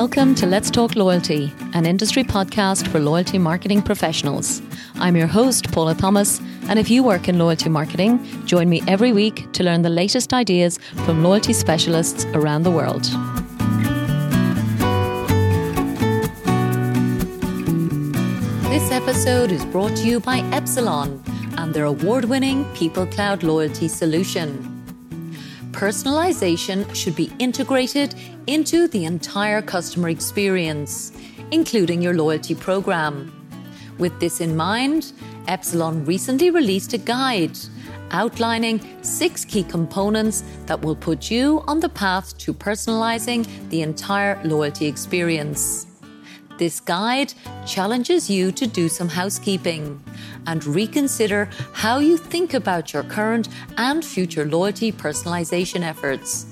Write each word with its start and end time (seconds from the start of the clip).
Welcome 0.00 0.34
to 0.36 0.46
Let's 0.46 0.70
Talk 0.70 0.96
Loyalty, 0.96 1.52
an 1.74 1.84
industry 1.84 2.24
podcast 2.24 2.88
for 2.88 2.98
loyalty 2.98 3.36
marketing 3.36 3.82
professionals. 3.82 4.62
I'm 4.94 5.14
your 5.14 5.26
host, 5.26 5.70
Paula 5.72 5.94
Thomas, 5.94 6.40
and 6.68 6.78
if 6.78 6.88
you 6.88 7.02
work 7.02 7.28
in 7.28 7.38
loyalty 7.38 7.68
marketing, 7.68 8.18
join 8.46 8.70
me 8.70 8.82
every 8.88 9.12
week 9.12 9.52
to 9.52 9.62
learn 9.62 9.82
the 9.82 9.90
latest 9.90 10.32
ideas 10.32 10.78
from 11.04 11.22
loyalty 11.22 11.52
specialists 11.52 12.24
around 12.32 12.62
the 12.62 12.70
world. 12.70 13.02
This 18.72 18.90
episode 18.90 19.52
is 19.52 19.66
brought 19.66 19.94
to 19.98 20.06
you 20.06 20.18
by 20.18 20.38
Epsilon 20.50 21.22
and 21.58 21.74
their 21.74 21.84
award 21.84 22.24
winning 22.24 22.64
People 22.74 23.04
Cloud 23.04 23.42
Loyalty 23.42 23.86
solution 23.86 24.80
personalization 25.72 26.92
should 26.94 27.16
be 27.16 27.32
integrated 27.38 28.14
into 28.50 28.88
the 28.88 29.04
entire 29.04 29.62
customer 29.62 30.08
experience, 30.08 31.12
including 31.52 32.02
your 32.02 32.14
loyalty 32.14 32.54
program. 32.56 33.32
With 33.96 34.18
this 34.18 34.40
in 34.40 34.56
mind, 34.56 35.12
Epsilon 35.46 36.04
recently 36.04 36.50
released 36.50 36.92
a 36.92 36.98
guide 36.98 37.56
outlining 38.10 38.80
six 39.02 39.44
key 39.44 39.62
components 39.62 40.42
that 40.66 40.82
will 40.82 40.96
put 40.96 41.30
you 41.30 41.62
on 41.68 41.78
the 41.78 41.88
path 41.88 42.36
to 42.38 42.52
personalizing 42.52 43.46
the 43.70 43.82
entire 43.82 44.40
loyalty 44.42 44.86
experience. 44.86 45.86
This 46.58 46.80
guide 46.80 47.32
challenges 47.66 48.28
you 48.28 48.50
to 48.52 48.66
do 48.66 48.88
some 48.88 49.08
housekeeping 49.08 50.02
and 50.48 50.64
reconsider 50.66 51.48
how 51.72 52.00
you 52.00 52.16
think 52.16 52.52
about 52.54 52.92
your 52.92 53.04
current 53.04 53.48
and 53.76 54.04
future 54.04 54.44
loyalty 54.44 54.90
personalization 54.90 55.82
efforts. 55.82 56.49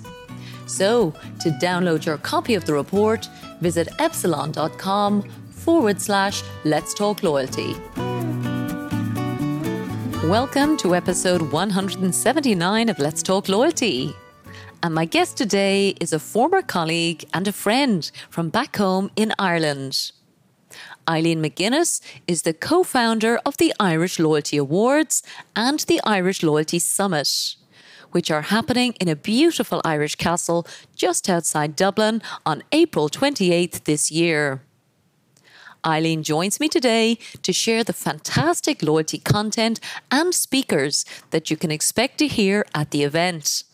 So, 0.68 1.12
to 1.40 1.50
download 1.50 2.04
your 2.04 2.18
copy 2.18 2.54
of 2.54 2.66
the 2.66 2.74
report, 2.74 3.26
visit 3.60 3.88
epsilon.com 3.98 5.22
forward 5.50 5.98
slash 5.98 6.42
let's 6.64 6.92
talk 6.92 7.22
loyalty. 7.22 7.74
Welcome 10.28 10.76
to 10.78 10.94
episode 10.94 11.40
179 11.40 12.88
of 12.90 12.98
Let's 12.98 13.22
Talk 13.22 13.48
Loyalty. 13.48 14.14
And 14.82 14.94
my 14.94 15.06
guest 15.06 15.38
today 15.38 15.94
is 16.00 16.12
a 16.12 16.18
former 16.18 16.60
colleague 16.60 17.24
and 17.32 17.48
a 17.48 17.52
friend 17.52 18.10
from 18.28 18.50
back 18.50 18.76
home 18.76 19.10
in 19.16 19.32
Ireland. 19.38 20.12
Eileen 21.08 21.42
McGuinness 21.42 22.02
is 22.26 22.42
the 22.42 22.52
co 22.52 22.82
founder 22.82 23.40
of 23.46 23.56
the 23.56 23.72
Irish 23.80 24.18
Loyalty 24.18 24.58
Awards 24.58 25.22
and 25.56 25.80
the 25.80 25.98
Irish 26.04 26.42
Loyalty 26.42 26.78
Summit, 26.78 27.56
which 28.12 28.30
are 28.30 28.42
happening 28.42 28.94
in 29.00 29.08
a 29.08 29.16
beautiful 29.16 29.80
Irish 29.84 30.16
castle 30.16 30.66
just 30.94 31.28
outside 31.28 31.76
Dublin 31.76 32.22
on 32.44 32.62
April 32.72 33.08
28th 33.08 33.84
this 33.84 34.10
year. 34.10 34.62
Eileen 35.86 36.22
joins 36.22 36.60
me 36.60 36.68
today 36.68 37.18
to 37.42 37.52
share 37.52 37.84
the 37.84 37.92
fantastic 37.92 38.82
loyalty 38.82 39.18
content 39.18 39.80
and 40.10 40.34
speakers 40.34 41.04
that 41.30 41.50
you 41.50 41.56
can 41.56 41.70
expect 41.70 42.18
to 42.18 42.26
hear 42.26 42.64
at 42.74 42.90
the 42.90 43.04
event. 43.04 43.64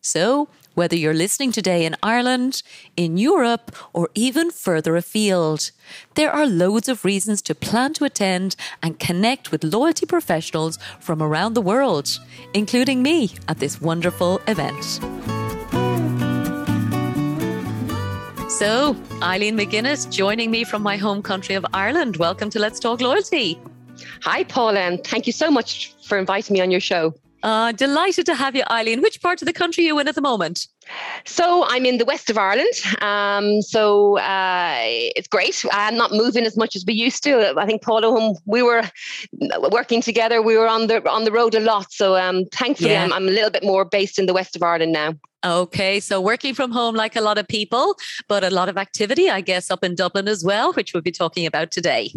So, 0.00 0.48
whether 0.74 0.96
you're 0.96 1.14
listening 1.14 1.52
today 1.52 1.84
in 1.84 1.96
Ireland, 2.02 2.62
in 2.96 3.16
Europe, 3.16 3.74
or 3.92 4.10
even 4.14 4.50
further 4.50 4.96
afield, 4.96 5.70
there 6.14 6.30
are 6.30 6.46
loads 6.46 6.88
of 6.88 7.04
reasons 7.04 7.40
to 7.42 7.54
plan 7.54 7.92
to 7.94 8.04
attend 8.04 8.56
and 8.82 8.98
connect 8.98 9.50
with 9.50 9.64
loyalty 9.64 10.06
professionals 10.06 10.78
from 11.00 11.22
around 11.22 11.54
the 11.54 11.62
world, 11.62 12.18
including 12.52 13.02
me 13.02 13.30
at 13.48 13.58
this 13.60 13.80
wonderful 13.80 14.40
event. 14.46 14.84
So, 18.50 18.96
Eileen 19.20 19.56
McGuinness 19.56 20.08
joining 20.10 20.50
me 20.50 20.64
from 20.64 20.82
my 20.82 20.96
home 20.96 21.22
country 21.22 21.54
of 21.54 21.66
Ireland. 21.74 22.18
Welcome 22.18 22.50
to 22.50 22.58
Let's 22.58 22.78
Talk 22.78 23.00
Loyalty. 23.00 23.60
Hi, 24.22 24.44
Paula, 24.44 24.80
and 24.80 25.04
thank 25.04 25.26
you 25.26 25.32
so 25.32 25.50
much 25.50 25.92
for 26.04 26.18
inviting 26.18 26.54
me 26.54 26.60
on 26.60 26.70
your 26.70 26.80
show. 26.80 27.14
Uh, 27.44 27.72
delighted 27.72 28.24
to 28.24 28.34
have 28.34 28.56
you, 28.56 28.62
Eileen. 28.70 29.02
Which 29.02 29.20
part 29.20 29.42
of 29.42 29.46
the 29.46 29.52
country 29.52 29.84
are 29.84 29.88
you 29.88 29.98
in 29.98 30.08
at 30.08 30.14
the 30.14 30.22
moment? 30.22 30.66
So 31.26 31.66
I'm 31.68 31.84
in 31.84 31.98
the 31.98 32.06
west 32.06 32.30
of 32.30 32.38
Ireland. 32.38 32.72
Um, 33.02 33.60
so 33.60 34.18
uh, 34.18 34.78
it's 34.80 35.28
great. 35.28 35.62
I'm 35.70 35.94
not 35.94 36.10
moving 36.10 36.46
as 36.46 36.56
much 36.56 36.74
as 36.74 36.84
we 36.86 36.94
used 36.94 37.22
to. 37.24 37.54
I 37.58 37.66
think 37.66 37.82
Paula, 37.82 38.10
when 38.10 38.34
we 38.46 38.62
were 38.62 38.82
working 39.70 40.00
together, 40.00 40.40
we 40.40 40.56
were 40.56 40.66
on 40.66 40.86
the 40.86 41.06
on 41.08 41.24
the 41.24 41.32
road 41.32 41.54
a 41.54 41.60
lot. 41.60 41.92
So 41.92 42.16
um, 42.16 42.46
thankfully, 42.46 42.92
yeah. 42.92 43.04
I'm, 43.04 43.12
I'm 43.12 43.28
a 43.28 43.30
little 43.30 43.50
bit 43.50 43.62
more 43.62 43.84
based 43.84 44.18
in 44.18 44.24
the 44.24 44.32
west 44.32 44.56
of 44.56 44.62
Ireland 44.62 44.92
now. 44.92 45.14
Okay, 45.44 46.00
so 46.00 46.22
working 46.22 46.54
from 46.54 46.70
home 46.70 46.94
like 46.94 47.14
a 47.14 47.20
lot 47.20 47.36
of 47.36 47.46
people, 47.46 47.96
but 48.26 48.42
a 48.42 48.48
lot 48.48 48.70
of 48.70 48.78
activity, 48.78 49.28
I 49.28 49.42
guess, 49.42 49.70
up 49.70 49.84
in 49.84 49.94
Dublin 49.94 50.26
as 50.28 50.42
well, 50.42 50.72
which 50.72 50.94
we'll 50.94 51.02
be 51.02 51.12
talking 51.12 51.44
about 51.44 51.70
today. 51.70 52.14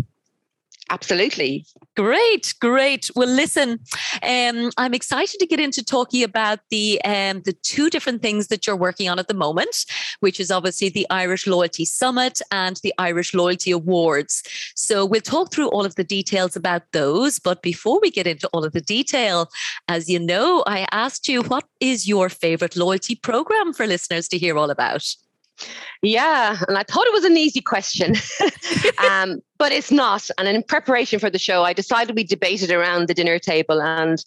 Absolutely. 0.90 1.66
Great, 1.98 2.54
great. 2.62 3.10
Well, 3.16 3.28
listen, 3.28 3.80
um, 4.24 4.72
I'm 4.78 4.94
excited 4.94 5.40
to 5.40 5.46
get 5.46 5.60
into 5.60 5.84
talking 5.84 6.24
about 6.24 6.60
the 6.70 7.02
um, 7.04 7.42
the 7.42 7.54
two 7.64 7.90
different 7.90 8.22
things 8.22 8.48
that 8.48 8.66
you're 8.66 8.76
working 8.76 9.10
on 9.10 9.20
at 9.20 9.28
the 9.28 9.34
moment, 9.34 9.86
which 10.22 10.40
is 10.40 10.50
obviously 10.50 10.90
the 10.90 11.06
Irish 11.10 11.46
Loyalty 11.46 11.84
Summit 11.84 12.42
and 12.52 12.78
the 12.84 12.94
Irish 12.98 13.34
Loyalty 13.34 13.72
Awards. 13.72 14.44
So 14.76 15.06
we'll 15.06 15.22
talk 15.22 15.52
through 15.52 15.70
all 15.70 15.86
of 15.86 15.96
the 15.96 16.04
details 16.04 16.56
about 16.56 16.84
those. 16.94 17.40
But 17.40 17.62
before 17.62 18.00
we 18.00 18.10
get 18.10 18.28
into 18.28 18.48
all 18.54 18.64
of 18.64 18.72
the 18.72 18.82
detail, 18.82 19.50
as 19.90 20.10
you 20.10 20.20
know, 20.20 20.64
I 20.68 20.88
asked 20.92 21.28
you 21.28 21.42
what 21.44 21.66
is 21.82 22.08
your 22.08 22.30
favorite 22.30 22.78
loyalty 22.78 23.16
program 23.16 23.74
for 23.74 23.88
listeners 23.88 24.28
to 24.30 24.38
hear 24.38 24.58
all 24.58 24.70
about. 24.70 25.04
Yeah, 26.02 26.58
and 26.68 26.78
I 26.78 26.84
thought 26.84 27.08
it 27.08 27.14
was 27.14 27.24
an 27.24 27.38
easy 27.38 27.62
question, 27.62 28.16
um, 29.10 29.42
but 29.58 29.72
it's 29.72 29.92
not. 29.92 30.30
And 30.38 30.48
in 30.48 30.64
preparation 30.64 31.20
for 31.20 31.30
the 31.30 31.40
show, 31.40 31.64
I 31.64 31.74
decided 31.74 32.16
we 32.16 32.24
debated 32.24 32.72
around 32.72 33.08
the 33.08 33.14
dinner 33.14 33.40
table, 33.40 33.82
and 33.82 34.24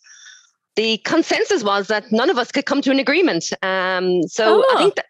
the 0.76 0.98
consensus 0.98 1.62
was 1.62 1.88
that 1.88 2.10
none 2.10 2.30
of 2.30 2.38
us 2.38 2.50
could 2.50 2.66
come 2.66 2.82
to 2.82 2.90
an 2.90 2.98
agreement. 2.98 3.52
Um, 3.62 4.22
so 4.24 4.64
oh. 4.66 4.74
I 4.74 4.78
think 4.78 4.96
that. 4.96 5.06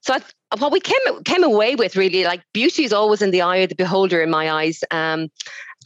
So 0.00 0.14
I, 0.14 0.20
what 0.58 0.70
we 0.70 0.78
came 0.78 1.22
came 1.24 1.42
away 1.42 1.74
with 1.74 1.96
really 1.96 2.24
like 2.24 2.42
beauty 2.52 2.84
is 2.84 2.92
always 2.92 3.20
in 3.20 3.32
the 3.32 3.42
eye 3.42 3.56
of 3.56 3.68
the 3.68 3.74
beholder 3.74 4.22
in 4.22 4.30
my 4.30 4.50
eyes. 4.50 4.84
Um, 4.92 5.28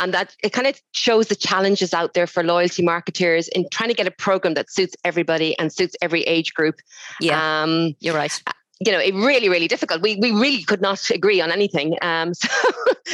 and 0.00 0.14
that 0.14 0.34
it 0.42 0.52
kind 0.52 0.66
of 0.66 0.80
shows 0.92 1.28
the 1.28 1.36
challenges 1.36 1.92
out 1.92 2.14
there 2.14 2.26
for 2.26 2.42
loyalty 2.42 2.82
marketers 2.82 3.48
in 3.48 3.66
trying 3.70 3.90
to 3.90 3.94
get 3.94 4.06
a 4.06 4.10
program 4.10 4.54
that 4.54 4.70
suits 4.70 4.96
everybody 5.04 5.58
and 5.58 5.72
suits 5.72 5.94
every 6.00 6.22
age 6.22 6.54
group. 6.54 6.76
Yeah, 7.20 7.62
um, 7.62 7.94
you're 8.00 8.14
right 8.14 8.42
you 8.84 8.93
know, 8.93 8.98
it 8.98 9.15
really, 9.15 9.48
really 9.48 9.69
difficult. 9.69 10.03
We 10.03 10.16
we 10.16 10.31
really 10.32 10.62
could 10.62 10.81
not 10.81 11.10
agree 11.10 11.41
on 11.41 11.50
anything. 11.50 11.97
Um, 12.03 12.34
so, 12.34 12.48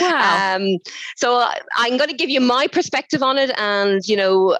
wow. 0.01 0.56
Um, 0.56 0.79
so 1.17 1.49
I'm 1.77 1.97
going 1.97 2.11
to 2.11 2.17
give 2.17 2.31
you 2.31 2.41
my 2.41 2.67
perspective 2.67 3.23
on 3.23 3.39
it, 3.39 3.51
and 3.59 4.06
you 4.06 4.17
know, 4.17 4.59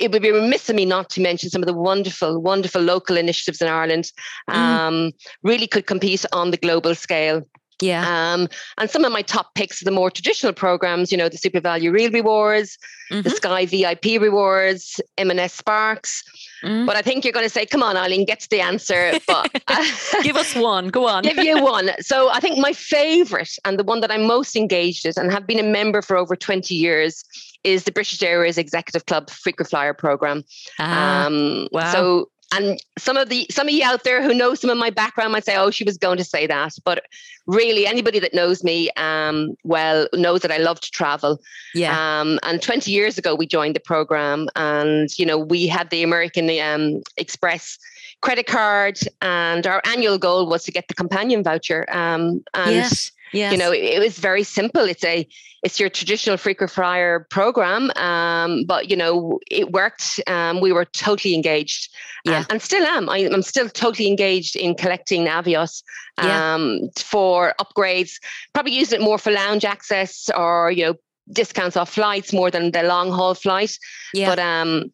it 0.00 0.12
would 0.12 0.22
be 0.22 0.30
remiss 0.30 0.68
of 0.68 0.76
me 0.76 0.84
not 0.84 1.10
to 1.10 1.20
mention 1.20 1.50
some 1.50 1.62
of 1.62 1.66
the 1.66 1.74
wonderful, 1.74 2.40
wonderful 2.40 2.80
local 2.80 3.16
initiatives 3.16 3.60
in 3.60 3.68
Ireland. 3.68 4.12
Mm. 4.50 4.54
Um, 4.54 5.12
really 5.42 5.66
could 5.66 5.86
compete 5.86 6.24
on 6.32 6.50
the 6.50 6.56
global 6.56 6.94
scale. 6.94 7.46
Yeah. 7.80 8.32
Um, 8.32 8.48
and 8.78 8.90
some 8.90 9.04
of 9.04 9.12
my 9.12 9.22
top 9.22 9.54
picks 9.54 9.80
are 9.80 9.84
the 9.84 9.90
more 9.90 10.10
traditional 10.10 10.52
programs, 10.52 11.12
you 11.12 11.18
know, 11.18 11.28
the 11.28 11.36
SuperValu 11.36 11.92
Real 11.92 12.10
Rewards, 12.10 12.76
mm-hmm. 13.10 13.22
the 13.22 13.30
Sky 13.30 13.66
VIP 13.66 14.20
Rewards, 14.20 15.00
M&S 15.16 15.54
Sparks. 15.54 16.24
Mm. 16.64 16.86
But 16.86 16.96
I 16.96 17.02
think 17.02 17.24
you're 17.24 17.32
going 17.32 17.46
to 17.46 17.50
say, 17.50 17.64
come 17.66 17.82
on, 17.82 17.96
Eileen, 17.96 18.24
get 18.24 18.40
to 18.40 18.50
the 18.50 18.60
answer. 18.60 19.12
But 19.26 19.52
give 20.22 20.36
us 20.36 20.56
one. 20.56 20.88
Go 20.88 21.06
on. 21.06 21.22
give 21.22 21.38
you 21.38 21.62
one. 21.62 21.90
So 22.00 22.30
I 22.30 22.40
think 22.40 22.58
my 22.58 22.72
favorite 22.72 23.56
and 23.64 23.78
the 23.78 23.84
one 23.84 24.00
that 24.00 24.10
I'm 24.10 24.26
most 24.26 24.56
engaged 24.56 25.06
in 25.06 25.12
and 25.16 25.30
have 25.30 25.46
been 25.46 25.60
a 25.60 25.68
member 25.68 26.02
for 26.02 26.16
over 26.16 26.34
20 26.34 26.74
years 26.74 27.24
is 27.64 27.84
the 27.84 27.92
British 27.92 28.22
Airways 28.22 28.58
Executive 28.58 29.06
Club 29.06 29.30
Frequent 29.30 29.70
Flyer 29.70 29.94
program. 29.94 30.44
Ah, 30.78 31.26
um, 31.26 31.68
wow. 31.72 31.92
So 31.92 32.30
and 32.52 32.80
some 32.96 33.16
of 33.16 33.28
the 33.28 33.46
some 33.50 33.68
of 33.68 33.74
you 33.74 33.84
out 33.84 34.04
there 34.04 34.22
who 34.22 34.32
know 34.32 34.54
some 34.54 34.70
of 34.70 34.78
my 34.78 34.90
background 34.90 35.32
might 35.32 35.44
say, 35.44 35.56
"Oh, 35.56 35.70
she 35.70 35.84
was 35.84 35.98
going 35.98 36.18
to 36.18 36.24
say 36.24 36.46
that," 36.46 36.72
but 36.84 37.04
really, 37.46 37.86
anybody 37.86 38.18
that 38.20 38.34
knows 38.34 38.64
me 38.64 38.90
um, 38.96 39.54
well 39.64 40.08
knows 40.14 40.40
that 40.40 40.52
I 40.52 40.58
love 40.58 40.80
to 40.80 40.90
travel. 40.90 41.40
Yeah. 41.74 42.20
Um, 42.20 42.38
and 42.42 42.62
20 42.62 42.90
years 42.90 43.18
ago, 43.18 43.34
we 43.34 43.46
joined 43.46 43.76
the 43.76 43.80
program, 43.80 44.48
and 44.56 45.08
you 45.18 45.26
know, 45.26 45.38
we 45.38 45.66
had 45.66 45.90
the 45.90 46.02
American 46.02 46.48
um, 46.60 47.02
Express 47.16 47.78
credit 48.20 48.46
card, 48.46 48.98
and 49.20 49.66
our 49.66 49.82
annual 49.84 50.18
goal 50.18 50.46
was 50.46 50.64
to 50.64 50.72
get 50.72 50.88
the 50.88 50.94
companion 50.94 51.42
voucher. 51.42 51.86
Um, 51.90 52.42
and 52.54 52.74
yes. 52.74 53.12
Yes. 53.32 53.52
You 53.52 53.58
know, 53.58 53.72
it, 53.72 53.82
it, 53.82 53.98
was 53.98 54.18
very 54.18 54.42
simple. 54.42 54.82
It's 54.82 55.04
a 55.04 55.28
it's 55.62 55.80
your 55.80 55.88
traditional 55.88 56.36
frequent 56.36 56.70
flyer 56.70 57.26
program, 57.30 57.90
um, 57.96 58.64
but 58.64 58.88
you 58.90 58.96
know 58.96 59.40
it 59.50 59.72
worked. 59.72 60.20
Um, 60.26 60.60
we 60.60 60.72
were 60.72 60.84
totally 60.84 61.34
engaged, 61.34 61.92
uh, 62.26 62.32
yeah. 62.32 62.44
And 62.50 62.62
still 62.62 62.84
am. 62.84 63.08
I, 63.08 63.18
am 63.18 63.42
still 63.42 63.68
totally 63.68 64.08
engaged 64.08 64.56
in 64.56 64.74
collecting 64.74 65.26
Avios 65.26 65.82
um, 66.18 66.28
yeah. 66.28 66.88
for 66.96 67.54
upgrades. 67.60 68.12
Probably 68.52 68.72
using 68.72 69.00
it 69.00 69.04
more 69.04 69.18
for 69.18 69.30
lounge 69.30 69.64
access 69.64 70.30
or 70.36 70.70
you 70.70 70.86
know 70.86 70.94
discounts 71.30 71.76
off 71.76 71.90
flights 71.90 72.32
more 72.32 72.50
than 72.50 72.70
the 72.70 72.82
long 72.82 73.10
haul 73.10 73.34
flight. 73.34 73.78
Yeah. 74.14 74.28
But 74.28 74.38
um, 74.38 74.92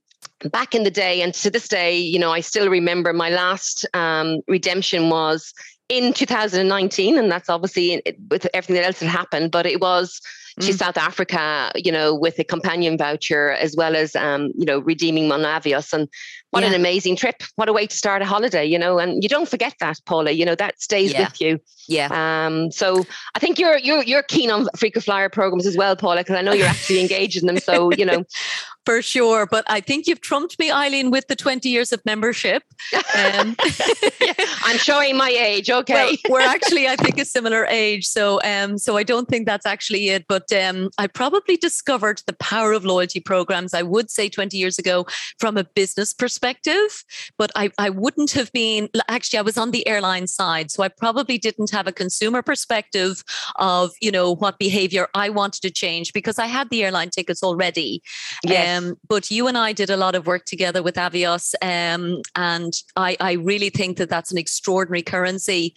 back 0.51 0.75
in 0.75 0.85
the 0.85 0.91
day 0.91 1.23
and 1.23 1.33
to 1.33 1.51
this 1.51 1.69
day 1.69 1.97
you 1.97 2.19
know 2.19 2.31
i 2.31 2.41
still 2.41 2.69
remember 2.69 3.13
my 3.13 3.31
last 3.31 3.87
um, 3.95 4.41
redemption 4.49 5.09
was 5.09 5.55
in 5.89 6.13
2019, 6.13 7.19
and 7.19 7.31
that's 7.31 7.49
obviously 7.49 8.03
with 8.31 8.47
everything 8.55 8.85
else 8.85 9.01
that 9.01 9.07
happened, 9.07 9.51
but 9.51 9.67
it 9.67 9.81
was 9.81 10.21
to 10.61 10.71
mm. 10.71 10.79
South 10.79 10.97
Africa, 10.97 11.73
you 11.75 11.91
know, 11.91 12.15
with 12.15 12.39
a 12.39 12.45
companion 12.45 12.97
voucher 12.97 13.53
as 13.53 13.75
well 13.77 13.97
as, 13.97 14.15
um, 14.15 14.53
you 14.57 14.65
know, 14.65 14.79
redeeming 14.79 15.29
Mon 15.29 15.41
Avios. 15.41 15.93
And 15.93 16.09
what 16.55 16.63
yeah. 16.63 16.69
an 16.71 16.75
amazing 16.75 17.17
trip. 17.17 17.43
What 17.57 17.69
a 17.69 17.73
way 17.73 17.87
to 17.87 17.97
start 17.97 18.23
a 18.23 18.25
holiday, 18.25 18.65
you 18.65 18.79
know, 18.79 18.99
and 18.99 19.23
you 19.23 19.29
don't 19.29 19.49
forget 19.49 19.75
that, 19.81 19.99
Paula, 20.07 20.31
you 20.31 20.45
know, 20.45 20.55
that 20.55 20.81
stays 20.81 21.13
yeah. 21.13 21.25
with 21.25 21.41
you. 21.41 21.61
Yeah. 21.89 22.09
Um, 22.47 22.71
so 22.71 23.05
I 23.35 23.41
think 23.41 23.59
you're, 23.59 23.79
you're, 23.79 24.05
you're 24.05 24.23
keen 24.23 24.51
on 24.51 24.69
frequent 24.77 25.05
flyer 25.05 25.29
programs 25.29 25.67
as 25.67 25.77
well, 25.77 25.97
Paula, 25.97 26.21
because 26.21 26.37
I 26.37 26.43
know 26.43 26.53
you're 26.53 26.67
actually 26.67 27.01
engaged 27.01 27.37
in 27.39 27.47
them. 27.47 27.59
So, 27.59 27.91
you 27.93 28.07
know, 28.07 28.25
for 28.87 29.03
sure. 29.03 29.47
But 29.47 29.65
I 29.69 29.81
think 29.81 30.07
you've 30.07 30.21
trumped 30.21 30.59
me, 30.59 30.71
Eileen, 30.71 31.11
with 31.11 31.27
the 31.29 31.37
20 31.37 31.69
years 31.69 31.93
of 31.93 32.01
membership. 32.05 32.63
Um, 32.95 33.57
I'm 34.63 34.79
showing 34.79 35.17
my 35.17 35.31
age. 35.31 35.71
Okay. 35.71 36.19
Well, 36.29 36.41
we're 36.41 36.47
actually, 36.47 36.87
I 36.89 36.97
think, 36.97 37.19
a 37.19 37.25
similar 37.25 37.67
age. 37.67 38.07
So 38.07 38.41
um, 38.45 38.79
so 38.79 38.97
I 38.97 39.03
don't 39.03 39.29
think 39.29 39.47
that's 39.47 39.67
actually 39.67 40.09
it. 40.09 40.27
But 40.29 40.53
um, 40.53 40.91
I 40.99 41.07
probably 41.07 41.57
discovered 41.57 42.23
the 42.27 42.35
power 42.35 42.73
of 42.73 42.85
loyalty 42.85 43.21
programs, 43.21 43.75
I 43.75 43.83
would 43.83 44.11
say 44.11 44.29
20 44.29 44.57
years 44.57 44.79
ago, 44.79 45.07
from 45.39 45.57
a 45.57 45.65
business 45.65 46.13
perspective. 46.13 46.44
Perspective, 46.45 47.05
but 47.39 47.51
I, 47.57 47.71
I 47.79 47.89
wouldn't 47.89 48.33
have 48.33 48.53
been, 48.53 48.91
actually, 49.09 49.39
I 49.39 49.43
was 49.43 49.57
on 49.57 49.71
the 49.71 49.89
airline 49.89 50.27
side. 50.27 50.71
So 50.71 50.83
I 50.83 50.89
probably 50.89 51.39
didn't 51.39 51.71
have 51.71 51.87
a 51.87 51.93
consumer 51.93 52.43
perspective 52.43 53.25
of, 53.57 53.93
you 54.03 54.11
know, 54.11 54.35
what 54.35 54.59
behavior 54.59 55.09
I 55.15 55.31
wanted 55.31 55.63
to 55.63 55.71
change 55.71 56.13
because 56.13 56.39
I 56.39 56.45
had 56.45 56.69
the 56.69 56.85
airline 56.85 57.09
tickets 57.09 57.43
already. 57.43 58.03
Yes. 58.45 58.79
Um, 58.79 58.97
but 59.09 59.31
you 59.31 59.47
and 59.47 59.57
I 59.57 59.73
did 59.73 59.89
a 59.89 59.97
lot 59.97 60.15
of 60.15 60.27
work 60.27 60.45
together 60.45 60.83
with 60.83 60.97
Avios, 60.97 61.55
um, 61.63 62.21
and 62.37 62.75
I, 62.95 63.17
I 63.21 63.33
really 63.33 63.71
think 63.71 63.97
that 63.97 64.11
that's 64.11 64.31
an 64.31 64.37
extraordinary 64.37 65.03
currency. 65.03 65.75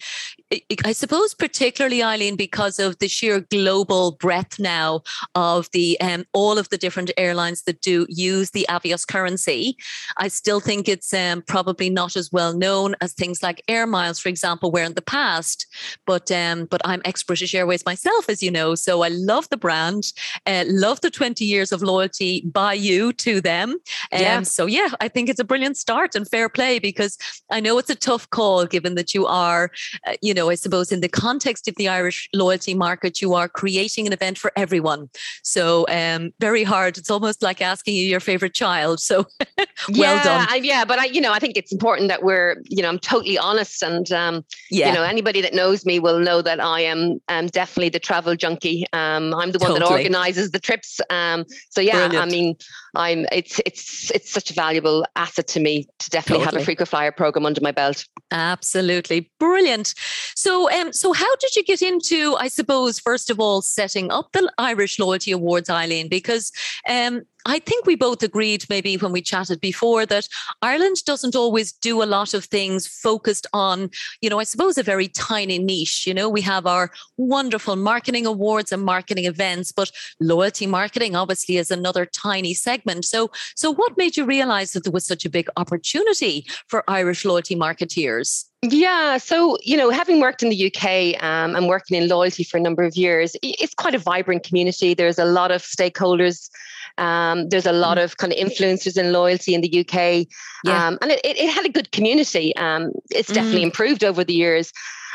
I 0.84 0.92
suppose, 0.92 1.34
particularly 1.34 2.02
Eileen, 2.02 2.34
because 2.34 2.78
of 2.78 2.98
the 2.98 3.08
sheer 3.08 3.40
global 3.40 4.12
breadth 4.12 4.58
now 4.58 5.02
of 5.34 5.70
the 5.72 6.00
um, 6.00 6.24
all 6.32 6.56
of 6.56 6.70
the 6.70 6.78
different 6.78 7.10
airlines 7.18 7.62
that 7.64 7.82
do 7.82 8.06
use 8.08 8.50
the 8.50 8.66
Avios 8.70 9.06
currency. 9.06 9.76
I 10.16 10.28
still 10.28 10.60
think 10.60 10.88
it's 10.88 11.12
um, 11.12 11.42
probably 11.42 11.90
not 11.90 12.16
as 12.16 12.32
well 12.32 12.54
known 12.56 12.96
as 13.02 13.12
things 13.12 13.42
like 13.42 13.62
Air 13.68 13.86
Miles, 13.86 14.18
for 14.18 14.30
example, 14.30 14.70
were 14.70 14.82
in 14.82 14.94
the 14.94 15.02
past. 15.02 15.66
But 16.06 16.30
um, 16.30 16.64
but 16.64 16.80
I'm 16.84 17.02
ex 17.04 17.22
British 17.22 17.54
Airways 17.54 17.84
myself, 17.84 18.30
as 18.30 18.42
you 18.42 18.50
know, 18.50 18.74
so 18.74 19.02
I 19.02 19.08
love 19.08 19.48
the 19.50 19.56
brand, 19.58 20.12
uh, 20.46 20.64
love 20.66 21.02
the 21.02 21.10
20 21.10 21.44
years 21.44 21.72
of 21.72 21.82
loyalty 21.82 22.42
by 22.46 22.72
you 22.72 23.12
to 23.14 23.40
them. 23.40 23.70
Um, 23.70 23.78
yeah. 24.12 24.42
So 24.42 24.64
yeah, 24.64 24.88
I 25.00 25.08
think 25.08 25.28
it's 25.28 25.40
a 25.40 25.44
brilliant 25.44 25.76
start 25.76 26.14
and 26.14 26.26
fair 26.26 26.48
play 26.48 26.78
because 26.78 27.18
I 27.50 27.60
know 27.60 27.76
it's 27.76 27.90
a 27.90 27.94
tough 27.94 28.30
call 28.30 28.64
given 28.64 28.94
that 28.94 29.12
you 29.12 29.26
are, 29.26 29.70
uh, 30.06 30.14
you 30.22 30.32
know, 30.32 30.37
I 30.46 30.54
suppose 30.54 30.92
in 30.92 31.00
the 31.00 31.08
context 31.08 31.68
of 31.68 31.74
the 31.76 31.88
Irish 31.88 32.28
loyalty 32.34 32.74
market, 32.74 33.20
you 33.20 33.34
are 33.34 33.48
creating 33.48 34.06
an 34.06 34.12
event 34.12 34.38
for 34.38 34.52
everyone. 34.56 35.10
So 35.42 35.86
um, 35.88 36.30
very 36.38 36.64
hard. 36.64 36.98
It's 36.98 37.10
almost 37.10 37.42
like 37.42 37.60
asking 37.60 37.96
you 37.96 38.04
your 38.04 38.20
favorite 38.20 38.54
child. 38.54 39.00
So 39.00 39.26
well 39.58 39.66
yeah, 39.88 40.22
done. 40.22 40.46
I, 40.48 40.56
yeah, 40.56 40.84
but 40.84 40.98
I, 40.98 41.06
you 41.06 41.20
know, 41.20 41.32
I 41.32 41.40
think 41.40 41.56
it's 41.56 41.72
important 41.72 42.08
that 42.08 42.22
we're, 42.22 42.56
you 42.64 42.82
know, 42.82 42.88
I'm 42.88 42.98
totally 42.98 43.38
honest, 43.38 43.82
and 43.82 44.10
um, 44.12 44.44
yeah. 44.70 44.88
you 44.88 44.94
know, 44.94 45.02
anybody 45.02 45.40
that 45.40 45.54
knows 45.54 45.84
me 45.84 45.98
will 45.98 46.20
know 46.20 46.42
that 46.42 46.60
I 46.60 46.80
am 46.80 47.20
um, 47.28 47.46
definitely 47.48 47.88
the 47.88 47.98
travel 47.98 48.36
junkie. 48.36 48.84
Um, 48.92 49.34
I'm 49.34 49.52
the 49.52 49.58
one 49.58 49.70
totally. 49.70 49.78
that 49.80 49.90
organizes 49.90 50.50
the 50.52 50.60
trips. 50.60 51.00
Um, 51.10 51.44
so 51.70 51.80
yeah, 51.80 52.08
Brilliant. 52.08 52.26
I 52.26 52.30
mean, 52.30 52.56
I'm 52.94 53.26
it's 53.32 53.60
it's 53.66 54.10
it's 54.12 54.30
such 54.30 54.50
a 54.50 54.54
valuable 54.54 55.06
asset 55.16 55.46
to 55.48 55.60
me 55.60 55.86
to 55.98 56.10
definitely 56.10 56.44
totally. 56.44 56.58
have 56.58 56.62
a 56.62 56.64
frequent 56.64 56.88
flyer 56.88 57.12
program 57.12 57.46
under 57.46 57.60
my 57.60 57.72
belt. 57.72 58.06
Absolutely 58.30 59.30
brilliant. 59.38 59.94
So 60.34 60.70
um 60.70 60.92
so 60.92 61.12
how 61.12 61.36
did 61.36 61.56
you 61.56 61.64
get 61.64 61.82
into 61.82 62.36
I 62.36 62.48
suppose 62.48 62.98
first 62.98 63.30
of 63.30 63.40
all 63.40 63.62
setting 63.62 64.10
up 64.10 64.32
the 64.32 64.50
Irish 64.58 64.98
Loyalty 64.98 65.32
Awards 65.32 65.70
Eileen 65.70 66.08
because 66.08 66.52
um 66.88 67.22
I 67.48 67.58
think 67.60 67.86
we 67.86 67.96
both 67.96 68.22
agreed 68.22 68.66
maybe 68.68 68.96
when 68.98 69.10
we 69.10 69.22
chatted 69.22 69.60
before 69.60 70.04
that 70.04 70.28
Ireland 70.60 70.96
doesn't 71.06 71.34
always 71.34 71.72
do 71.72 72.02
a 72.02 72.04
lot 72.04 72.34
of 72.34 72.44
things 72.44 72.86
focused 72.86 73.46
on, 73.54 73.90
you 74.20 74.28
know, 74.28 74.38
I 74.38 74.44
suppose 74.44 74.76
a 74.76 74.82
very 74.82 75.08
tiny 75.08 75.58
niche. 75.58 76.06
You 76.06 76.12
know, 76.12 76.28
we 76.28 76.42
have 76.42 76.66
our 76.66 76.90
wonderful 77.16 77.74
marketing 77.74 78.26
awards 78.26 78.70
and 78.70 78.84
marketing 78.84 79.24
events, 79.24 79.72
but 79.72 79.90
loyalty 80.20 80.66
marketing 80.66 81.16
obviously 81.16 81.56
is 81.56 81.70
another 81.70 82.04
tiny 82.04 82.52
segment. 82.52 83.06
So, 83.06 83.30
so 83.56 83.72
what 83.72 83.96
made 83.96 84.18
you 84.18 84.26
realize 84.26 84.74
that 84.74 84.84
there 84.84 84.92
was 84.92 85.06
such 85.06 85.24
a 85.24 85.30
big 85.30 85.48
opportunity 85.56 86.44
for 86.66 86.84
Irish 86.86 87.24
loyalty 87.24 87.56
marketeers? 87.56 88.44
Yeah, 88.60 89.18
so 89.18 89.56
you 89.62 89.76
know, 89.76 89.90
having 89.90 90.20
worked 90.20 90.42
in 90.42 90.48
the 90.48 90.66
UK 90.66 91.22
um, 91.22 91.54
and 91.54 91.68
working 91.68 91.96
in 91.96 92.08
loyalty 92.08 92.42
for 92.42 92.56
a 92.56 92.60
number 92.60 92.82
of 92.82 92.96
years, 92.96 93.36
it's 93.42 93.72
quite 93.72 93.94
a 93.94 93.98
vibrant 93.98 94.42
community. 94.42 94.94
There's 94.94 95.18
a 95.18 95.24
lot 95.24 95.52
of 95.52 95.62
stakeholders 95.62 96.50
um, 96.98 97.48
there's 97.48 97.66
a 97.66 97.72
lot 97.72 97.96
mm. 97.96 98.04
of 98.04 98.16
kind 98.16 98.32
of 98.32 98.38
influencers 98.38 98.96
and 98.96 99.12
loyalty 99.12 99.54
in 99.54 99.60
the 99.60 99.80
UK. 99.80 100.26
Yeah. 100.64 100.86
Um, 100.86 100.98
and 101.00 101.12
it, 101.12 101.20
it, 101.24 101.48
had 101.48 101.64
a 101.64 101.68
good 101.68 101.92
community. 101.92 102.54
Um, 102.56 102.92
it's 103.10 103.32
definitely 103.32 103.62
mm. 103.62 103.70
improved 103.70 104.04
over 104.04 104.24
the 104.24 104.34
years. 104.34 104.72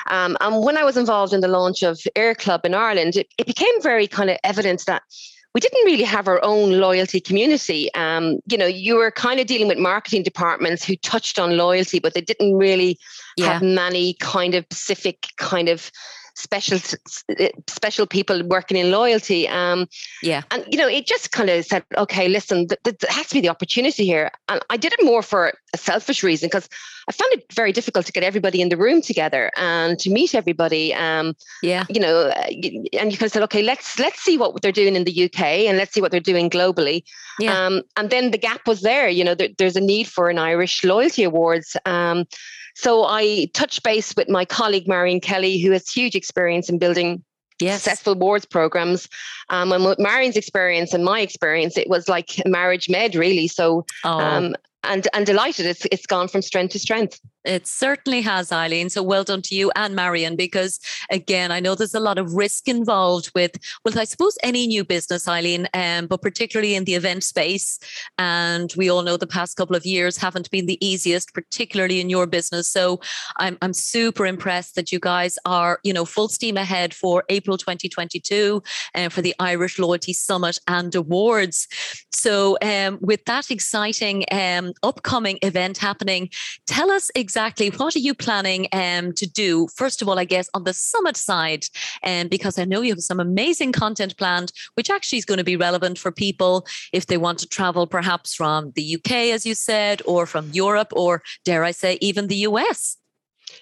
Um, 0.10 0.38
and 0.42 0.64
when 0.64 0.78
I 0.78 0.84
was 0.84 0.98
involved 0.98 1.34
in 1.34 1.42
the 1.42 1.48
launch 1.48 1.84
of 1.84 1.98
AerClub 2.16 2.66
in 2.66 2.74
Ireland, 2.74 3.16
it, 3.16 3.28
it 3.38 3.46
became 3.48 3.82
very 3.82 4.08
kind 4.08 4.30
of 4.30 4.38
evident 4.44 4.84
that 4.88 5.04
we 5.54 5.62
didn't 5.62 5.86
really 5.86 6.04
have 6.04 6.28
our 6.28 6.44
own 6.44 6.80
loyalty 6.80 7.20
community. 7.20 7.94
Um, 7.94 8.40
you 8.48 8.58
know, 8.58 8.66
you 8.66 8.96
were 8.96 9.12
kind 9.12 9.40
of 9.40 9.46
dealing 9.46 9.68
with 9.68 9.78
marketing 9.78 10.24
departments 10.24 10.84
who 10.84 10.96
touched 10.96 11.38
on 11.38 11.58
loyalty, 11.58 12.00
but 12.00 12.16
they 12.16 12.22
didn't 12.22 12.56
really 12.56 12.98
yeah. 13.38 13.54
have 13.54 13.62
many 13.62 14.16
kind 14.16 14.56
of 14.56 14.66
specific 14.72 15.28
kind 15.38 15.70
of 15.70 15.92
special 16.36 16.80
eh, 17.38 17.50
special 17.68 18.06
people 18.08 18.44
working 18.48 18.78
in 18.78 18.92
loyalty. 18.92 19.48
Um, 19.48 19.88
yeah, 20.22 20.44
and 20.52 20.66
you 20.72 20.78
know, 20.78 20.88
it 20.88 21.08
just 21.08 21.32
kind 21.32 21.50
of 21.50 21.66
said, 21.66 21.84
okay, 21.98 22.28
listen, 22.28 22.68
th- 22.68 22.80
th- 22.84 22.98
there 22.98 23.12
has 23.12 23.28
to 23.28 23.36
be 23.36 23.42
the 23.42 23.50
opportunity 23.50 24.06
here, 24.06 24.32
and 24.50 24.62
I 24.70 24.78
did 24.78 24.94
it 24.94 25.04
more 25.04 25.22
for 25.22 25.54
a 25.74 25.78
selfish 25.78 26.24
reason 26.24 26.48
because 26.48 26.70
I 27.08 27.12
found 27.12 27.34
it 27.34 27.52
very 27.54 27.72
difficult 27.72 28.06
to 28.06 28.12
get 28.12 28.24
everybody 28.24 28.62
in 28.62 28.70
the 28.70 28.78
room 28.78 29.02
together 29.02 29.52
and 29.58 30.00
to 30.00 30.10
meet 30.10 30.34
everybody. 30.36 30.94
Um, 30.94 31.36
yeah, 31.62 31.86
you 31.90 32.00
know, 32.00 32.28
uh, 32.28 32.46
and 32.48 33.12
you 33.12 33.18
kind 33.18 33.24
of 33.24 33.32
said, 33.32 33.44
okay, 33.44 33.64
let's 33.64 34.00
let's 34.00 34.22
see 34.22 34.38
what 34.38 34.62
they're 34.62 34.72
doing 34.72 34.96
in 34.96 35.04
the 35.04 35.26
UK 35.26 35.42
and 35.68 35.78
let's 35.78 35.94
see 35.94 36.02
what 36.02 36.12
they're 36.12 36.20
doing 36.20 36.50
globally. 36.50 37.04
Yeah. 37.40 37.66
Um, 37.66 37.82
and 37.98 38.10
then 38.10 38.32
the 38.32 38.38
gap 38.38 38.68
was 38.68 38.82
there. 38.82 39.10
You 39.10 39.24
know, 39.24 39.36
there, 39.36 39.50
there's 39.58 39.76
a 39.76 39.82
need 39.82 40.08
for 40.08 40.30
an 40.30 40.38
Irish 40.38 40.84
loyalty 40.84 41.24
awards. 41.24 41.76
Um, 41.86 42.26
so 42.74 43.06
I 43.06 43.50
touched 43.54 43.84
base 43.84 44.14
with 44.16 44.30
my 44.30 44.46
colleague 44.46 44.88
Marion 44.88 45.20
Kelly, 45.20 45.60
who 45.60 45.72
has 45.72 45.90
huge 45.90 46.16
experience 46.16 46.70
in 46.70 46.78
building 46.78 47.24
yes. 47.60 47.84
successful 47.84 48.14
awards 48.14 48.46
programs. 48.46 49.08
Um, 49.50 49.72
and 49.72 49.84
with 49.86 50.00
Marion's 50.00 50.38
experience 50.38 50.94
and 50.94 51.04
my 51.04 51.22
experience, 51.22 51.78
it 51.78 51.90
was 51.90 52.10
like 52.10 52.42
marriage 52.46 52.90
med, 52.90 53.16
really. 53.16 53.48
So, 53.48 53.86
oh. 54.04 54.20
um, 54.20 54.56
and 54.84 55.08
and 55.14 55.26
delighted, 55.26 55.66
it's 55.66 55.86
it's 55.92 56.06
gone 56.06 56.28
from 56.28 56.42
strength 56.42 56.72
to 56.74 56.80
strength. 56.80 57.20
It 57.46 57.68
certainly 57.68 58.22
has, 58.22 58.52
Eileen. 58.52 58.90
So 58.90 59.04
well 59.04 59.24
done 59.24 59.42
to 59.44 59.56
you 59.56 59.72
and 59.76 59.96
Marion, 59.96 60.36
because 60.36 60.80
again, 61.10 61.52
I 61.52 61.60
know 61.60 61.76
there's 61.76 61.94
a 61.94 62.00
lot 62.00 62.18
of 62.18 62.34
risk 62.34 62.68
involved 62.68 63.32
with, 63.36 63.58
well, 63.84 63.98
I 64.00 64.06
suppose 64.06 64.38
any 64.44 64.66
new 64.68 64.84
business, 64.86 65.28
Eileen, 65.28 65.68
um, 65.74 66.08
but 66.08 66.22
particularly 66.22 66.76
in 66.76 66.86
the 66.86 66.96
event 66.96 67.24
space. 67.24 67.80
And 68.18 68.74
we 68.78 68.90
all 68.90 69.02
know 69.02 69.18
the 69.18 69.28
past 69.28 69.58
couple 69.58 69.76
of 69.76 69.86
years 69.86 70.18
haven't 70.18 70.50
been 70.52 70.68
the 70.68 70.84
easiest, 70.86 71.34
particularly 71.34 72.00
in 72.00 72.10
your 72.10 72.28
business. 72.28 72.70
So 72.70 73.02
I'm, 73.38 73.58
I'm 73.62 73.74
super 73.74 74.26
impressed 74.26 74.76
that 74.76 74.92
you 74.92 75.00
guys 75.00 75.38
are, 75.46 75.80
you 75.84 75.94
know, 75.94 76.06
full 76.06 76.30
steam 76.30 76.56
ahead 76.56 76.94
for 76.94 77.24
April 77.30 77.58
2022 77.58 78.64
and 78.94 79.08
uh, 79.08 79.10
for 79.10 79.22
the 79.22 79.36
Irish 79.40 79.80
Loyalty 79.80 80.14
Summit 80.14 80.60
and 80.68 80.96
Awards. 80.96 81.68
So 82.12 82.58
um, 82.62 83.00
with 83.02 83.26
that 83.26 83.52
exciting 83.52 84.24
um, 84.32 84.74
upcoming 84.82 85.40
event 85.42 85.78
happening, 85.78 86.30
tell 86.68 86.90
us 86.90 87.12
exactly 87.16 87.33
exactly 87.34 87.70
what 87.70 87.96
are 87.96 88.00
you 88.00 88.14
planning 88.14 88.68
um, 88.74 89.12
to 89.12 89.26
do? 89.26 89.68
First 89.76 90.04
of 90.04 90.08
all, 90.08 90.20
I 90.20 90.24
guess 90.24 90.48
on 90.54 90.66
the 90.66 90.74
summit 90.74 91.18
side, 91.18 91.66
um, 92.04 92.28
because 92.28 92.60
I 92.60 92.66
know 92.66 92.82
you 92.82 92.92
have 92.92 93.00
some 93.00 93.20
amazing 93.20 93.72
content 93.72 94.16
planned, 94.18 94.52
which 94.76 94.92
actually 94.92 95.18
is 95.18 95.26
going 95.26 95.40
to 95.40 95.44
be 95.44 95.58
relevant 95.58 95.98
for 95.98 96.12
people 96.12 96.68
if 96.92 97.08
they 97.08 97.18
want 97.18 97.40
to 97.40 97.48
travel 97.48 97.88
perhaps 97.88 98.36
from 98.36 98.72
the 98.76 98.98
UK, 98.98 99.34
as 99.34 99.48
you 99.48 99.56
said, 99.56 100.04
or 100.06 100.28
from 100.28 100.52
Europe, 100.52 100.94
or 100.96 101.24
dare 101.44 101.64
I 101.64 101.72
say, 101.72 101.98
even 102.02 102.28
the 102.28 102.46
US. 102.50 102.98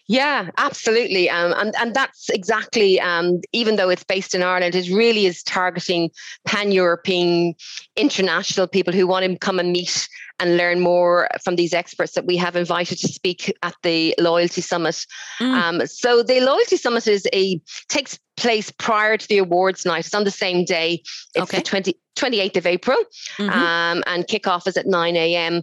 Yeah, 0.07 0.50
absolutely. 0.57 1.29
Um, 1.29 1.53
and, 1.57 1.74
and 1.79 1.93
that's 1.93 2.29
exactly, 2.29 3.00
um, 3.00 3.41
even 3.53 3.75
though 3.75 3.89
it's 3.89 4.03
based 4.03 4.36
in 4.36 4.43
Ireland, 4.43 4.75
it 4.75 4.89
really 4.89 5.25
is 5.25 5.43
targeting 5.43 6.10
pan 6.45 6.71
European, 6.71 7.55
international 7.95 8.67
people 8.67 8.93
who 8.93 9.07
want 9.07 9.25
to 9.25 9.38
come 9.38 9.60
and 9.60 9.71
meet 9.71 10.07
and 10.39 10.57
learn 10.57 10.79
more 10.79 11.27
from 11.43 11.55
these 11.55 11.74
experts 11.74 12.13
that 12.13 12.25
we 12.25 12.36
have 12.36 12.55
invited 12.55 12.98
to 13.00 13.07
speak 13.07 13.53
at 13.62 13.75
the 13.83 14.15
Loyalty 14.19 14.62
Summit. 14.62 15.05
Mm. 15.39 15.53
Um, 15.53 15.88
so 15.88 16.24
the 16.24 16.41
Loyalty 16.41 16.77
Summit 16.77 17.07
is 17.07 17.27
a 17.33 17.62
takes 17.89 18.17
place 18.41 18.71
prior 18.71 19.17
to 19.17 19.27
the 19.27 19.38
awards 19.38 19.86
night. 19.86 20.05
It's 20.05 20.15
on 20.15 20.24
the 20.24 20.31
same 20.31 20.65
day. 20.65 21.03
It's 21.36 21.43
okay. 21.43 21.57
the 21.57 21.63
20, 21.63 21.95
28th 22.15 22.57
of 22.57 22.65
April, 22.65 22.98
mm-hmm. 23.38 23.50
um, 23.50 24.03
and 24.07 24.25
kickoff 24.25 24.67
is 24.67 24.77
at 24.77 24.88
9 24.88 25.15
a.m. 25.15 25.62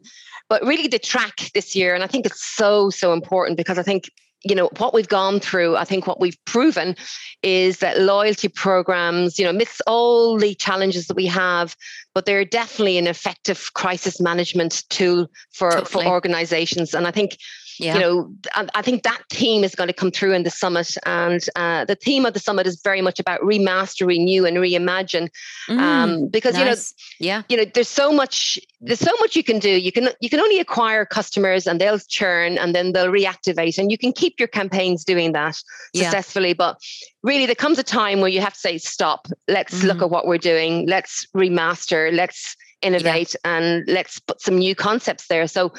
But 0.48 0.62
really, 0.62 0.86
the 0.86 1.00
track 1.00 1.50
this 1.54 1.74
year, 1.74 1.94
and 1.94 2.04
I 2.04 2.06
think 2.06 2.24
it's 2.24 2.42
so 2.42 2.88
so 2.88 3.12
important 3.12 3.56
because 3.56 3.78
I 3.78 3.82
think 3.82 4.10
you 4.44 4.54
know 4.54 4.70
what 4.78 4.94
we've 4.94 5.08
gone 5.08 5.40
through 5.40 5.76
i 5.76 5.84
think 5.84 6.06
what 6.06 6.20
we've 6.20 6.38
proven 6.44 6.94
is 7.42 7.78
that 7.78 7.98
loyalty 7.98 8.46
programs 8.46 9.36
you 9.36 9.44
know 9.44 9.50
amidst 9.50 9.82
all 9.88 10.38
the 10.38 10.54
challenges 10.54 11.08
that 11.08 11.16
we 11.16 11.26
have 11.26 11.74
but 12.14 12.24
they're 12.24 12.44
definitely 12.44 12.98
an 12.98 13.08
effective 13.08 13.70
crisis 13.74 14.20
management 14.20 14.84
tool 14.90 15.26
for 15.50 15.72
totally. 15.72 16.04
for 16.04 16.08
organizations 16.08 16.94
and 16.94 17.04
i 17.04 17.10
think 17.10 17.36
yeah. 17.78 17.94
you 17.94 18.00
know 18.00 18.30
I, 18.54 18.68
I, 18.74 18.82
think 18.82 19.02
that 19.02 19.22
theme 19.30 19.64
is 19.64 19.74
going 19.74 19.88
to 19.88 19.92
come 19.92 20.10
through 20.10 20.32
in 20.32 20.42
the 20.42 20.50
summit 20.50 20.96
and 21.06 21.44
uh, 21.56 21.84
the 21.84 21.94
theme 21.94 22.26
of 22.26 22.34
the 22.34 22.40
summit 22.40 22.66
is 22.66 22.80
very 22.82 23.00
much 23.00 23.18
about 23.18 23.40
remaster 23.40 24.06
renew 24.06 24.44
and 24.44 24.56
reimagine 24.56 25.28
mm, 25.68 25.78
um, 25.78 26.28
because 26.28 26.54
nice. 26.54 26.94
you 27.18 27.28
know 27.28 27.32
yeah 27.32 27.42
you 27.48 27.56
know 27.56 27.64
there's 27.74 27.88
so 27.88 28.12
much 28.12 28.58
there's 28.80 29.00
so 29.00 29.12
much 29.20 29.36
you 29.36 29.44
can 29.44 29.58
do 29.58 29.70
you 29.70 29.92
can 29.92 30.08
you 30.20 30.30
can 30.30 30.40
only 30.40 30.60
acquire 30.60 31.04
customers 31.04 31.66
and 31.66 31.80
they'll 31.80 31.98
churn 31.98 32.58
and 32.58 32.74
then 32.74 32.92
they'll 32.92 33.12
reactivate 33.12 33.78
and 33.78 33.90
you 33.90 33.98
can 33.98 34.12
keep 34.12 34.38
your 34.38 34.48
campaigns 34.48 35.04
doing 35.04 35.32
that 35.32 35.56
successfully 35.94 36.48
yeah. 36.48 36.54
but 36.54 36.78
really 37.22 37.46
there 37.46 37.54
comes 37.54 37.78
a 37.78 37.82
time 37.82 38.20
where 38.20 38.30
you 38.30 38.40
have 38.40 38.54
to 38.54 38.60
say 38.60 38.78
stop 38.78 39.26
let's 39.48 39.74
mm-hmm. 39.78 39.88
look 39.88 40.02
at 40.02 40.10
what 40.10 40.26
we're 40.26 40.38
doing 40.38 40.86
let's 40.86 41.26
remaster 41.36 42.12
let's 42.14 42.56
innovate 42.82 43.34
yeah. 43.44 43.56
and 43.56 43.84
let's 43.88 44.18
put 44.20 44.40
some 44.40 44.56
new 44.56 44.74
concepts 44.74 45.26
there 45.26 45.48
so 45.48 45.72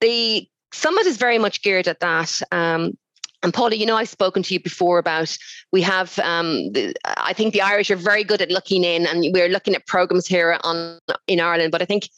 the 0.00 0.48
Summit 0.72 1.06
is 1.06 1.16
very 1.16 1.38
much 1.38 1.62
geared 1.62 1.88
at 1.88 2.00
that. 2.00 2.40
Um, 2.52 2.96
and 3.42 3.54
Paula, 3.54 3.74
you 3.74 3.86
know, 3.86 3.96
I've 3.96 4.08
spoken 4.08 4.42
to 4.42 4.54
you 4.54 4.60
before 4.60 4.98
about 4.98 5.36
we 5.72 5.80
have. 5.82 6.18
Um, 6.18 6.72
the, 6.72 6.94
I 7.04 7.32
think 7.32 7.54
the 7.54 7.62
Irish 7.62 7.90
are 7.90 7.96
very 7.96 8.22
good 8.22 8.42
at 8.42 8.50
looking 8.50 8.84
in, 8.84 9.06
and 9.06 9.24
we're 9.32 9.48
looking 9.48 9.74
at 9.74 9.86
programs 9.86 10.26
here 10.26 10.58
on 10.62 10.98
in 11.26 11.40
Ireland. 11.40 11.72
But 11.72 11.80
I 11.80 11.86
think 11.86 12.08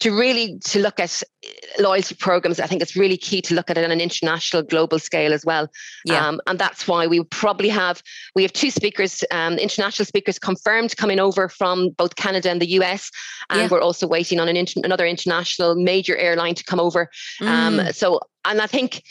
to 0.00 0.14
really 0.14 0.58
to 0.64 0.80
look 0.80 1.00
at 1.00 1.22
uh, 1.22 1.82
loyalty 1.82 2.14
programs, 2.14 2.60
I 2.60 2.66
think 2.66 2.82
it's 2.82 2.94
really 2.94 3.16
key 3.16 3.40
to 3.42 3.54
look 3.54 3.70
at 3.70 3.78
it 3.78 3.84
on 3.84 3.90
an 3.90 4.02
international, 4.02 4.62
global 4.62 4.98
scale 4.98 5.32
as 5.32 5.46
well. 5.46 5.68
Yeah. 6.04 6.26
Um, 6.26 6.40
and 6.46 6.58
that's 6.58 6.86
why 6.86 7.06
we 7.06 7.24
probably 7.24 7.70
have 7.70 8.02
we 8.34 8.42
have 8.42 8.52
two 8.52 8.70
speakers, 8.70 9.24
um, 9.30 9.54
international 9.54 10.04
speakers 10.04 10.38
confirmed 10.38 10.94
coming 10.98 11.20
over 11.20 11.48
from 11.48 11.90
both 11.90 12.16
Canada 12.16 12.50
and 12.50 12.60
the 12.60 12.70
US, 12.80 13.10
and 13.48 13.60
yeah. 13.60 13.68
we're 13.70 13.80
also 13.80 14.06
waiting 14.06 14.40
on 14.40 14.48
an 14.48 14.56
inter- 14.56 14.82
another 14.84 15.06
international 15.06 15.74
major 15.74 16.16
airline 16.16 16.54
to 16.54 16.64
come 16.64 16.80
over. 16.80 17.08
Um, 17.40 17.78
mm. 17.78 17.94
so, 17.94 18.20
and 18.44 18.60
I 18.60 18.66
think 18.66 19.02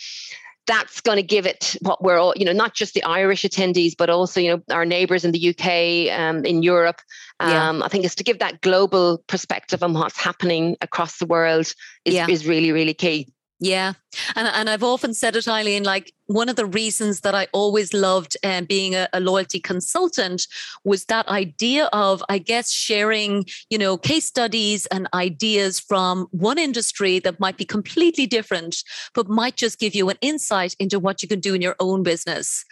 that's 0.67 1.01
going 1.01 1.17
to 1.17 1.23
give 1.23 1.45
it 1.45 1.75
what 1.81 2.03
we're 2.03 2.17
all, 2.17 2.33
you 2.35 2.45
know, 2.45 2.51
not 2.51 2.73
just 2.73 2.93
the 2.93 3.03
Irish 3.03 3.43
attendees, 3.43 3.93
but 3.97 4.09
also, 4.09 4.39
you 4.39 4.51
know, 4.51 4.75
our 4.75 4.85
neighbors 4.85 5.23
in 5.23 5.31
the 5.31 5.49
UK, 5.49 6.17
um, 6.19 6.43
in 6.45 6.63
Europe. 6.63 7.01
Um, 7.39 7.79
yeah. 7.79 7.85
I 7.85 7.87
think 7.87 8.05
is 8.05 8.15
to 8.15 8.23
give 8.23 8.39
that 8.39 8.61
global 8.61 9.23
perspective 9.27 9.83
on 9.83 9.93
what's 9.93 10.17
happening 10.17 10.77
across 10.81 11.17
the 11.17 11.25
world 11.25 11.73
is, 12.05 12.13
yeah. 12.13 12.27
is 12.27 12.47
really, 12.47 12.71
really 12.71 12.93
key. 12.93 13.31
Yeah. 13.59 13.93
And, 14.35 14.47
and 14.47 14.69
I've 14.69 14.83
often 14.83 15.13
said 15.13 15.35
it, 15.35 15.47
Eileen, 15.47 15.83
like 15.83 16.13
one 16.27 16.49
of 16.49 16.55
the 16.55 16.65
reasons 16.65 17.21
that 17.21 17.35
I 17.35 17.47
always 17.53 17.93
loved 17.93 18.37
um, 18.43 18.65
being 18.65 18.95
a, 18.95 19.07
a, 19.13 19.19
loyalty 19.19 19.59
consultant 19.59 20.47
was 20.83 21.05
that 21.05 21.27
idea 21.27 21.85
of, 21.93 22.23
I 22.29 22.37
guess, 22.37 22.71
sharing, 22.71 23.45
you 23.69 23.77
know, 23.77 23.97
case 23.97 24.25
studies 24.25 24.85
and 24.87 25.07
ideas 25.13 25.79
from 25.79 26.27
one 26.31 26.57
industry 26.57 27.19
that 27.19 27.39
might 27.39 27.57
be 27.57 27.65
completely 27.65 28.25
different, 28.25 28.83
but 29.13 29.29
might 29.29 29.55
just 29.55 29.79
give 29.79 29.95
you 29.95 30.09
an 30.09 30.17
insight 30.21 30.75
into 30.79 30.99
what 30.99 31.21
you 31.21 31.27
can 31.27 31.39
do 31.39 31.53
in 31.53 31.61
your 31.61 31.75
own 31.79 32.03
business. 32.03 32.65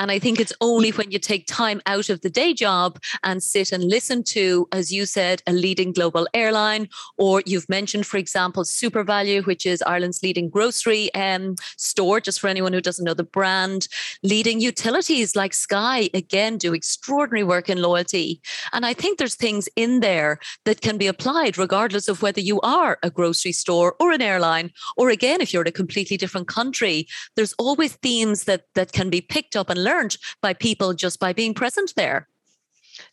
And 0.00 0.10
I 0.10 0.18
think 0.18 0.40
it's 0.40 0.52
only 0.62 0.90
when 0.92 1.10
you 1.10 1.18
take 1.18 1.46
time 1.46 1.82
out 1.84 2.08
of 2.08 2.22
the 2.22 2.30
day 2.30 2.54
job 2.54 2.98
and 3.22 3.42
sit 3.42 3.70
and 3.70 3.84
listen 3.84 4.24
to, 4.24 4.66
as 4.72 4.90
you 4.90 5.04
said, 5.04 5.42
a 5.46 5.52
leading 5.52 5.92
global 5.92 6.26
airline, 6.32 6.88
or 7.18 7.42
you've 7.44 7.68
mentioned, 7.68 8.06
for 8.06 8.16
example, 8.16 8.64
SuperValu, 8.64 9.44
which 9.44 9.66
is 9.66 9.82
Ireland's 9.82 10.22
leading 10.22 10.48
grocery 10.48 11.14
um, 11.14 11.56
store, 11.76 12.18
just 12.18 12.40
for 12.40 12.48
anyone 12.48 12.72
who 12.72 12.80
doesn't 12.80 12.99
know 13.00 13.14
the 13.14 13.24
brand. 13.24 13.88
Leading 14.22 14.60
utilities 14.60 15.34
like 15.34 15.54
Sky, 15.54 16.10
again, 16.14 16.58
do 16.58 16.74
extraordinary 16.74 17.44
work 17.44 17.68
in 17.68 17.80
loyalty. 17.80 18.40
And 18.72 18.84
I 18.84 18.94
think 18.94 19.18
there's 19.18 19.34
things 19.34 19.68
in 19.76 20.00
there 20.00 20.38
that 20.64 20.80
can 20.80 20.98
be 20.98 21.06
applied 21.06 21.58
regardless 21.58 22.08
of 22.08 22.22
whether 22.22 22.40
you 22.40 22.60
are 22.60 22.98
a 23.02 23.10
grocery 23.10 23.52
store 23.52 23.96
or 24.00 24.12
an 24.12 24.22
airline, 24.22 24.70
or 24.96 25.10
again, 25.10 25.40
if 25.40 25.52
you're 25.52 25.62
in 25.62 25.68
a 25.68 25.72
completely 25.72 26.16
different 26.16 26.48
country. 26.48 27.06
There's 27.36 27.54
always 27.54 27.94
themes 27.94 28.44
that, 28.44 28.64
that 28.74 28.92
can 28.92 29.10
be 29.10 29.20
picked 29.20 29.56
up 29.56 29.70
and 29.70 29.82
learned 29.82 30.16
by 30.42 30.54
people 30.54 30.94
just 30.94 31.20
by 31.20 31.32
being 31.32 31.54
present 31.54 31.92
there. 31.96 32.28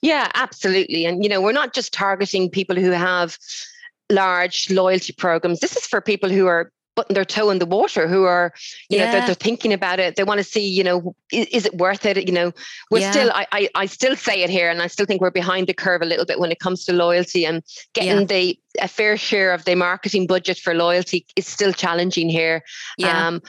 Yeah, 0.02 0.30
absolutely. 0.36 1.06
And, 1.06 1.24
you 1.24 1.30
know, 1.30 1.42
we're 1.42 1.52
not 1.52 1.74
just 1.74 1.94
targeting 1.94 2.50
people 2.50 2.76
who 2.76 2.92
have 2.92 3.38
large 4.10 4.70
loyalty 4.70 5.14
programs. 5.14 5.60
This 5.60 5.76
is 5.76 5.86
for 5.86 6.02
people 6.02 6.30
who 6.30 6.46
are 6.46 6.72
putting 6.98 7.14
their 7.14 7.24
toe 7.24 7.52
in 7.52 7.60
the 7.60 7.66
water 7.66 8.08
who 8.08 8.24
are 8.24 8.52
you 8.90 8.98
yeah. 8.98 9.06
know 9.06 9.12
they're, 9.12 9.26
they're, 9.28 9.36
thinking 9.36 9.72
about 9.72 10.00
it 10.00 10.16
they 10.16 10.24
want 10.24 10.40
to 10.40 10.44
see 10.44 10.68
you 10.68 10.84
know 10.84 11.16
is, 11.32 11.46
is 11.58 11.66
it 11.68 11.76
worth 11.76 12.06
it 12.08 12.28
you 12.28 12.34
know 12.34 12.52
we're 12.90 13.00
yeah. 13.00 13.12
still 13.12 13.32
I, 13.32 13.46
I, 13.52 13.70
I 13.76 13.86
still 13.86 14.16
say 14.16 14.42
it 14.42 14.50
here 14.50 14.68
and 14.72 14.82
i 14.82 14.88
still 14.88 15.06
think 15.06 15.22
we're 15.22 15.30
behind 15.30 15.68
the 15.68 15.76
curve 15.76 16.02
a 16.02 16.06
little 16.06 16.26
bit 16.26 16.40
when 16.40 16.52
it 16.52 16.60
comes 16.60 16.84
to 16.86 16.94
loyalty 16.94 17.46
and 17.46 17.62
getting 17.94 18.22
yeah. 18.22 18.26
the 18.26 18.60
a 18.82 18.88
fair 18.88 19.16
share 19.16 19.54
of 19.54 19.64
the 19.66 19.76
marketing 19.76 20.26
budget 20.26 20.58
for 20.58 20.74
loyalty 20.74 21.28
is 21.36 21.46
still 21.46 21.72
challenging 21.72 22.30
here 22.30 22.64
yeah. 22.98 23.28
Um, 23.28 23.42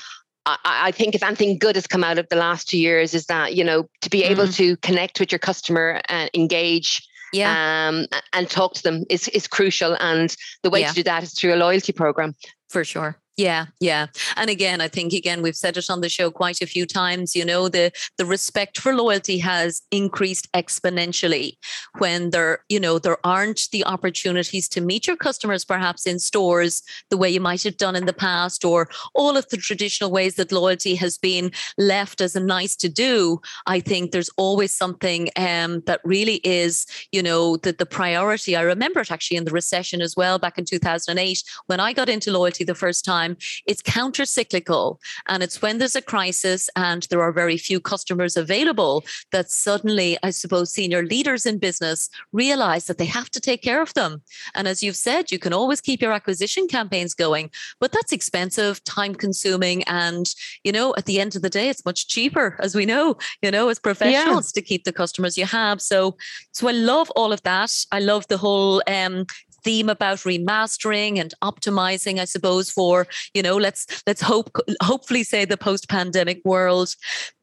I, 0.65 0.93
think 0.93 1.15
if 1.15 1.23
anything 1.23 1.59
good 1.59 1.77
has 1.77 1.87
come 1.87 2.03
out 2.03 2.17
of 2.17 2.27
the 2.31 2.37
last 2.37 2.71
two 2.71 2.79
years 2.79 3.13
is 3.13 3.27
that 3.27 3.55
you 3.55 3.63
know 3.63 3.87
to 4.01 4.09
be 4.09 4.25
able 4.25 4.45
mm. 4.45 4.57
to 4.57 4.79
connect 4.79 5.21
with 5.21 5.31
your 5.31 5.39
customer 5.39 6.01
and 6.09 6.31
engage 6.33 7.07
yeah. 7.33 7.89
um, 7.89 8.07
and 8.33 8.49
talk 8.49 8.75
to 8.75 8.83
them 8.83 9.05
is, 9.11 9.29
is 9.29 9.47
crucial. 9.47 9.97
And 10.01 10.35
the 10.63 10.71
way 10.71 10.81
yeah. 10.81 10.89
to 10.89 10.95
do 10.95 11.03
that 11.05 11.23
is 11.23 11.35
through 11.35 11.55
a 11.55 11.57
loyalty 11.57 11.93
program. 11.93 12.35
For 12.69 12.85
sure. 12.85 13.17
Yeah, 13.39 13.67
yeah. 13.79 14.09
And 14.37 14.51
again, 14.51 14.81
I 14.81 14.89
think 14.89 15.13
again 15.13 15.43
we've 15.43 15.55
said 15.55 15.77
it 15.77 15.89
on 15.89 16.01
the 16.01 16.09
show 16.09 16.29
quite 16.29 16.61
a 16.61 16.67
few 16.67 16.85
times, 16.85 17.37
you 17.37 17.45
know, 17.45 17.69
the 17.69 17.93
the 18.17 18.27
respect 18.27 18.81
for 18.81 18.93
loyalty 18.93 19.39
has 19.39 19.81
increased 19.93 20.53
exponentially 20.55 21.53
when 21.99 22.31
there, 22.31 22.65
you 22.69 22.81
know, 22.81 22.99
there 22.99 23.25
aren't 23.25 23.69
the 23.71 23.85
opportunities 23.85 24.69
to 24.71 24.81
meet 24.81 25.07
your 25.07 25.15
customers 25.15 25.65
perhaps 25.65 26.05
in 26.05 26.19
stores 26.19 26.83
the 27.11 27.17
way 27.17 27.31
you 27.31 27.41
might 27.41 27.63
have 27.63 27.77
done 27.77 27.95
in 27.95 28.07
the 28.07 28.13
past 28.13 28.65
or 28.65 28.89
all 29.15 29.37
of 29.37 29.49
the 29.51 29.57
traditional 29.57 30.11
ways 30.11 30.35
that 30.35 30.51
loyalty 30.51 30.97
has 30.97 31.17
been 31.17 31.53
left 31.79 32.21
as 32.21 32.35
a 32.35 32.41
nice 32.41 32.75
to 32.75 32.89
do. 32.89 33.41
I 33.67 33.79
think 33.79 34.11
there's 34.11 34.31
always 34.37 34.75
something 34.75 35.29
um, 35.37 35.83
that 35.87 36.01
really 36.03 36.41
is, 36.43 36.87
you 37.13 37.23
know, 37.23 37.57
that 37.59 37.79
the 37.79 37.87
priority. 37.87 38.57
I 38.57 38.63
remember 38.63 38.99
it 38.99 39.13
actually 39.13 39.37
in 39.37 39.45
the 39.45 39.53
recession 39.53 40.01
as 40.01 40.17
well 40.17 40.41
back 40.41 40.59
in 40.59 40.65
2008 40.65 41.45
when 41.67 41.79
I 41.79 41.93
got 41.93 42.09
into 42.09 42.33
loyalty 42.33 42.65
the 42.65 42.75
first 42.75 43.05
time 43.05 43.28
time, 43.29 43.37
it's 43.67 43.83
counter 43.83 44.25
cyclical. 44.25 45.01
And 45.27 45.43
it's 45.43 45.63
when 45.63 45.79
there's 45.79 45.97
a 45.97 46.03
crisis 46.03 46.71
and 46.77 47.07
there 47.11 47.23
are 47.23 47.33
very 47.33 47.57
few 47.57 47.81
customers 47.81 48.37
available 48.37 49.05
that 49.33 49.51
suddenly, 49.51 50.19
I 50.23 50.31
suppose, 50.31 50.73
senior 50.73 51.03
leaders 51.05 51.47
in 51.47 51.59
business 51.59 52.09
realize 52.33 52.87
that 52.87 52.99
they 52.99 53.07
have 53.07 53.31
to 53.31 53.41
take 53.41 53.63
care 53.63 53.83
of 53.83 53.95
them. 53.95 54.23
And 54.55 54.69
as 54.69 54.83
you've 54.83 54.97
said, 54.97 55.31
you 55.31 55.39
can 55.39 55.53
always 55.53 55.81
keep 55.81 56.01
your 56.01 56.13
acquisition 56.13 56.67
campaigns 56.69 57.15
going, 57.15 57.51
but 57.81 57.93
that's 57.93 58.13
expensive, 58.13 58.83
time 58.85 59.15
consuming. 59.15 59.83
And, 59.85 60.27
you 60.65 60.73
know, 60.73 60.95
at 60.97 61.07
the 61.07 61.21
end 61.21 61.37
of 61.37 61.43
the 61.43 61.51
day, 61.51 61.69
it's 61.69 61.85
much 61.85 62.09
cheaper, 62.09 62.57
as 62.61 62.75
we 62.75 62.87
know, 62.87 63.17
you 63.43 63.51
know, 63.51 63.69
as 63.69 63.79
professionals 63.79 64.53
yeah. 64.55 64.61
to 64.61 64.67
keep 64.67 64.85
the 64.85 64.93
customers 64.93 65.39
you 65.39 65.47
have. 65.47 65.81
So, 65.81 66.17
so 66.53 66.69
I 66.69 66.73
love 66.73 67.11
all 67.11 67.33
of 67.33 67.43
that. 67.43 67.73
I 67.93 68.01
love 68.01 68.27
the 68.29 68.39
whole 68.39 68.83
um, 68.87 69.27
theme 69.65 69.89
about 69.89 70.19
remastering 70.19 71.19
and 71.19 71.35
optimizing, 71.43 72.19
I 72.19 72.25
suppose, 72.25 72.71
for, 72.71 73.07
you 73.35 73.43
know, 73.43 73.57
let's 73.57 74.03
let's 74.07 74.21
hope 74.21 74.57
hopefully 74.83 75.23
say 75.23 75.45
the 75.45 75.57
post-pandemic 75.57 76.41
world. 76.45 76.95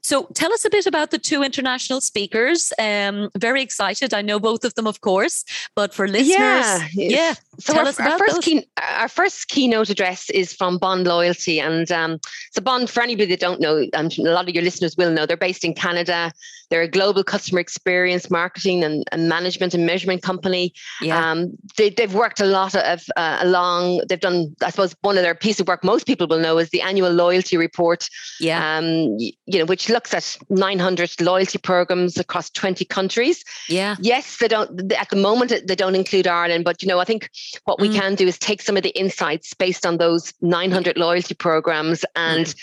So 0.06 0.28
tell 0.36 0.54
us 0.54 0.64
a 0.64 0.70
bit 0.70 0.86
about 0.86 1.10
the 1.10 1.18
two 1.18 1.42
international 1.42 2.00
speakers. 2.00 2.72
Um, 2.78 3.32
very 3.36 3.64
excited. 3.64 4.14
I 4.14 4.22
know 4.22 4.40
both 4.40 4.64
of 4.64 4.76
them, 4.76 4.86
of 4.86 5.02
course, 5.02 5.44
but 5.76 5.96
for 5.96 6.08
listeners, 6.08 6.30
yeah, 6.30 6.88
yeah 6.94 7.34
so 7.58 7.74
tell 7.74 7.82
our, 7.82 7.88
us 7.88 7.98
about 7.98 8.12
our 8.12 8.20
first, 8.20 8.42
key, 8.44 8.68
our 9.00 9.08
first 9.08 9.48
keynote 9.48 9.90
address 9.90 10.30
is 10.30 10.54
from 10.54 10.78
Bond 10.78 11.08
Loyalty, 11.08 11.60
and 11.60 11.92
um, 11.92 12.20
so 12.52 12.62
Bond, 12.62 12.88
for 12.88 13.02
anybody 13.02 13.32
that 13.32 13.40
don't 13.40 13.60
know, 13.60 13.88
um, 13.96 14.10
a 14.20 14.22
lot 14.30 14.48
of 14.48 14.54
your 14.54 14.64
listeners 14.64 14.96
will 14.96 15.12
know, 15.12 15.26
they're 15.26 15.38
based 15.38 15.66
in 15.66 15.74
Canada. 15.74 16.32
They're 16.70 16.82
a 16.82 16.88
global 16.88 17.24
customer 17.24 17.60
experience 17.60 18.32
marketing 18.32 18.84
and, 18.84 19.04
and 19.12 19.30
management 19.30 19.74
and 19.74 19.86
measurement 19.86 20.24
company. 20.24 20.74
Yeah. 21.02 21.32
Um, 21.32 21.58
they, 21.78 21.94
have 22.00 22.16
worked 22.16 22.40
a 22.40 22.46
lot 22.46 22.76
of 22.76 23.04
uh, 23.16 23.38
along. 23.42 24.02
They've 24.10 24.20
done, 24.20 24.56
I 24.64 24.72
suppose, 24.72 24.96
one 25.02 25.18
of 25.18 25.24
their 25.24 25.36
piece 25.36 25.60
of 25.60 25.68
work 25.68 25.84
most 25.84 26.08
people 26.08 26.28
will 26.28 26.40
know 26.40 26.58
is 26.58 26.70
the 26.70 26.82
annual 26.82 27.12
loyalty 27.12 27.58
report. 27.58 28.10
Yeah. 28.40 28.78
Um, 28.78 29.16
you 29.20 29.60
know, 29.60 29.66
which 29.66 29.90
looks 29.96 30.14
at 30.14 30.38
900 30.50 31.22
loyalty 31.22 31.58
programs 31.58 32.18
across 32.18 32.50
20 32.50 32.84
countries. 32.84 33.46
Yeah. 33.70 33.96
Yes, 34.02 34.38
they 34.38 34.50
don't, 34.50 34.92
at 34.92 35.10
the 35.10 35.16
moment, 35.16 35.54
they 35.66 35.76
don't 35.76 35.96
include 35.96 36.28
Ireland, 36.28 36.66
but, 36.66 36.84
you 36.84 36.90
know, 36.90 37.00
I 37.00 37.06
think 37.06 37.30
what 37.64 37.80
we 37.80 37.88
mm. 37.88 37.96
can 37.96 38.16
do 38.16 38.28
is 38.28 38.38
take 38.38 38.62
some 38.62 38.76
of 38.76 38.84
the 38.84 38.90
insights 38.90 39.54
based 39.54 39.86
on 39.86 39.98
those 39.98 40.34
900 40.42 40.98
loyalty 40.98 41.34
programs 41.34 42.04
and 42.18 42.46
mm. 42.46 42.56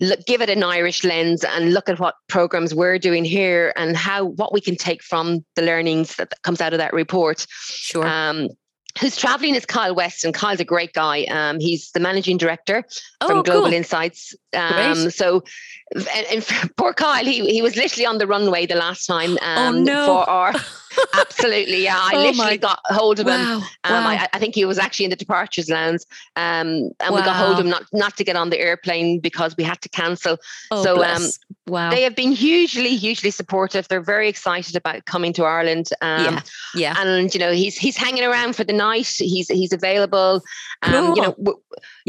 look, 0.00 0.24
give 0.24 0.40
it 0.40 0.48
an 0.48 0.62
Irish 0.62 1.04
lens 1.04 1.44
and 1.44 1.74
look 1.74 1.90
at 1.90 2.00
what 2.00 2.14
programs 2.26 2.74
we're 2.74 2.98
doing 2.98 3.24
here 3.24 3.74
and 3.76 3.94
how, 3.94 4.24
what 4.24 4.54
we 4.54 4.60
can 4.62 4.76
take 4.76 5.02
from 5.02 5.44
the 5.56 5.62
learnings 5.62 6.16
that, 6.16 6.30
that 6.30 6.42
comes 6.42 6.62
out 6.62 6.72
of 6.72 6.78
that 6.78 6.94
report. 6.94 7.46
Sure. 7.50 8.06
Um, 8.06 8.48
who's 9.00 9.16
traveling 9.16 9.54
is 9.54 9.64
Kyle 9.66 9.94
West, 9.94 10.24
and 10.24 10.34
Kyle's 10.34 10.60
a 10.60 10.64
great 10.64 10.92
guy. 10.92 11.24
Um, 11.24 11.60
he's 11.60 11.90
the 11.92 12.00
managing 12.00 12.36
director 12.36 12.84
Oh, 13.20 13.28
from 13.28 13.42
Global 13.42 13.64
cool. 13.66 13.72
Insights. 13.74 14.34
Um, 14.54 14.72
Great. 14.94 15.12
so, 15.12 15.42
and, 15.94 16.26
and 16.32 16.46
poor 16.76 16.92
Kyle, 16.92 17.24
he 17.24 17.48
he 17.52 17.62
was 17.62 17.76
literally 17.76 18.06
on 18.06 18.18
the 18.18 18.26
runway 18.26 18.66
the 18.66 18.74
last 18.76 19.06
time. 19.06 19.38
Um, 19.42 19.76
Oh, 19.76 19.80
no. 19.82 20.06
For 20.06 20.30
our 20.30 20.54
absolutely, 21.20 21.84
yeah, 21.84 21.96
I 21.98 22.12
Oh, 22.14 22.18
literally 22.18 22.36
my- 22.52 22.56
got 22.56 22.80
hold 22.86 23.20
of 23.20 23.26
him. 23.26 23.40
Wow. 23.40 23.56
Um, 23.84 24.04
wow. 24.04 24.10
I, 24.10 24.28
I 24.32 24.38
think 24.38 24.54
he 24.54 24.64
was 24.64 24.78
actually 24.78 25.04
in 25.04 25.10
the 25.10 25.16
departures 25.16 25.68
lounge, 25.68 26.00
um, 26.36 26.90
and 27.00 27.14
we 27.14 27.20
got 27.22 27.36
hold 27.36 27.58
of 27.58 27.64
him 27.64 27.70
not 27.70 27.84
not 27.92 28.16
to 28.16 28.24
get 28.24 28.36
on 28.36 28.50
the 28.50 28.58
airplane 28.58 29.20
because 29.20 29.56
we 29.56 29.64
had 29.64 29.80
to 29.82 29.88
cancel. 29.88 30.38
oh, 30.70 30.82
so, 30.82 30.90
um, 30.92 30.96
bless. 30.96 31.38
Wow. 31.68 31.90
They 31.90 32.02
have 32.02 32.14
been 32.16 32.32
hugely, 32.32 32.96
hugely 32.96 33.30
supportive. 33.30 33.86
They're 33.88 34.00
very 34.00 34.28
excited 34.28 34.76
about 34.76 35.04
coming 35.04 35.32
to 35.34 35.44
Ireland. 35.44 35.90
Um, 36.00 36.24
yeah. 36.24 36.40
Yeah. 36.74 36.94
and 36.98 37.32
you 37.34 37.40
know 37.40 37.52
he's 37.52 37.76
he's 37.76 37.96
hanging 37.96 38.24
around 38.24 38.56
for 38.56 38.64
the 38.64 38.72
night. 38.72 39.06
He's 39.06 39.48
he's 39.48 39.72
available. 39.72 40.42
Um, 40.82 41.14
You 41.16 41.22
know, 41.22 41.32
w- 41.32 41.60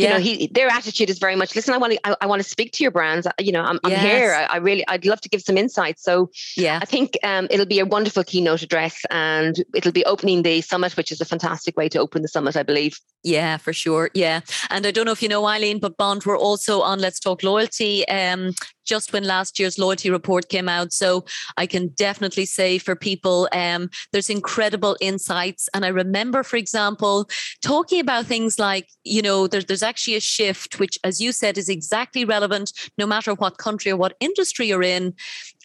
you 0.03 0.10
know 0.10 0.20
he 0.20 0.48
their 0.48 0.68
attitude 0.68 1.10
is 1.10 1.20
very 1.20 1.36
much. 1.36 1.56
Listen, 1.56 1.74
I 1.74 1.77
want 1.77 1.94
to 1.94 2.00
I, 2.08 2.15
I 2.22 2.25
want 2.25 2.41
to 2.41 2.48
speak 2.48 2.72
to 2.74 2.84
your 2.84 2.91
brands. 2.91 3.27
You 3.39 3.51
know, 3.51 3.62
I'm, 3.62 3.79
I'm 3.84 3.91
here. 3.91 4.34
I, 4.34 4.44
I 4.46 4.58
really 4.58 4.88
I'd 4.88 5.06
love 5.06 5.22
to 5.22 5.29
give 5.29 5.41
some 5.41 5.58
insights. 5.58 6.03
So 6.03 6.29
yeah. 6.56 6.79
I 6.82 6.86
think 6.86 7.18
um, 7.24 7.48
it'll 7.50 7.65
be 7.65 7.79
a 7.79 7.86
wonderful 7.86 8.24
keynote 8.24 8.62
address, 8.62 9.01
and 9.10 9.63
it'll 9.75 9.91
be 9.91 10.06
opening 10.06 10.44
the 10.44 10.62
summit, 10.62 10.96
which 10.98 11.12
is 11.12 11.22
a 11.22 11.25
fantastic 11.25 11.77
way 11.77 11.89
to 11.89 12.00
open 12.00 12.22
the 12.22 12.27
summit, 12.27 12.56
I 12.56 12.63
believe. 12.63 13.00
Yeah, 13.24 13.58
for 13.58 13.74
sure. 13.74 14.10
Yeah. 14.13 14.41
And 14.70 14.86
I 14.88 14.91
don't 14.91 15.06
know 15.06 15.12
if 15.12 15.22
you 15.22 15.27
know, 15.27 15.46
Eileen, 15.46 15.79
but 15.79 15.98
Bond 15.98 16.24
were 16.24 16.38
also 16.38 16.82
on 16.82 17.00
Let's 17.00 17.20
Talk 17.20 17.44
Loyalty 17.44 18.08
um, 18.08 18.53
just 18.86 19.13
when 19.13 19.24
last 19.24 19.60
year's 19.60 19.77
loyalty 19.77 20.10
report 20.10 20.50
came 20.50 20.68
out. 20.68 20.91
So 20.91 21.25
I 21.58 21.68
can 21.68 21.89
definitely 21.89 22.46
say 22.46 22.79
for 22.79 22.96
people, 22.96 23.48
um, 23.51 23.89
there's 24.12 24.29
incredible 24.29 24.98
insights. 25.01 25.70
And 25.74 25.86
I 25.86 25.89
remember, 25.89 26.44
for 26.44 26.58
example, 26.58 27.29
talking 27.62 28.00
about 28.00 28.25
things 28.25 28.58
like, 28.58 28.88
you 29.03 29.22
know, 29.22 29.48
there's, 29.48 29.65
there's 29.65 29.84
actually 29.89 30.15
a 30.15 30.22
shift, 30.22 30.79
which, 30.79 30.98
as 31.03 31.19
you 31.19 31.31
said, 31.31 31.58
is 31.58 31.69
exactly 31.69 32.24
relevant 32.24 32.72
no 32.98 33.05
matter 33.05 33.34
what 33.34 33.58
country 33.58 33.91
or 33.91 33.98
what 33.98 34.15
industry 34.19 34.67
you're 34.67 34.84
in. 34.84 35.13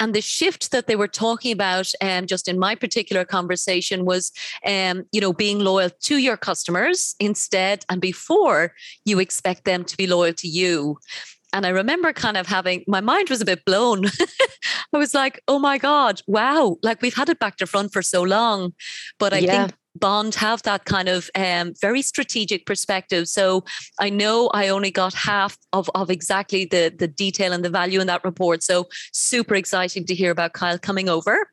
And 0.00 0.14
the 0.14 0.20
shift 0.20 0.72
that 0.72 0.86
they 0.86 0.96
were 0.96 1.08
talking 1.08 1.52
about, 1.52 1.88
um, 2.00 2.26
just 2.26 2.48
in 2.48 2.58
my 2.58 2.74
particular 2.74 3.24
conversation, 3.24 4.04
was 4.04 4.32
um, 4.66 5.04
you 5.12 5.20
know, 5.20 5.32
being 5.32 5.58
loyal 5.60 5.90
to 5.90 6.16
your 6.16 6.36
customers 6.36 7.14
instead 7.20 7.84
and 7.88 8.00
before 8.00 8.72
you 9.04 9.18
expect 9.20 9.64
them 9.64 9.84
to 9.84 9.96
be 9.96 10.06
loyal 10.06 10.34
to 10.34 10.48
you. 10.48 10.98
And 11.52 11.64
I 11.64 11.68
remember 11.68 12.12
kind 12.12 12.36
of 12.36 12.48
having 12.48 12.84
my 12.88 13.00
mind 13.00 13.30
was 13.30 13.40
a 13.40 13.44
bit 13.44 13.64
blown. 13.64 14.06
I 14.92 14.98
was 14.98 15.14
like, 15.14 15.40
oh 15.46 15.60
my 15.60 15.78
God, 15.78 16.20
wow, 16.26 16.76
like 16.82 17.00
we've 17.00 17.14
had 17.14 17.28
it 17.28 17.38
back 17.38 17.56
to 17.58 17.66
front 17.66 17.92
for 17.92 18.02
so 18.02 18.22
long. 18.22 18.72
But 19.20 19.32
I 19.32 19.40
Yeah. 19.40 19.68
think 19.68 19.74
Bond 19.94 20.34
have 20.34 20.62
that 20.62 20.84
kind 20.84 21.08
of 21.08 21.30
um, 21.34 21.72
very 21.80 22.02
strategic 22.02 22.66
perspective. 22.66 23.28
So 23.28 23.64
I 23.98 24.10
know 24.10 24.48
I 24.52 24.68
only 24.68 24.90
got 24.90 25.14
half 25.14 25.56
of, 25.72 25.90
of 25.94 26.10
exactly 26.10 26.64
the, 26.64 26.92
the 26.96 27.08
detail 27.08 27.52
and 27.52 27.64
the 27.64 27.70
value 27.70 28.00
in 28.00 28.06
that 28.08 28.24
report. 28.24 28.62
So 28.62 28.88
super 29.12 29.54
exciting 29.54 30.04
to 30.06 30.14
hear 30.14 30.30
about 30.30 30.52
Kyle 30.52 30.78
coming 30.78 31.08
over. 31.08 31.48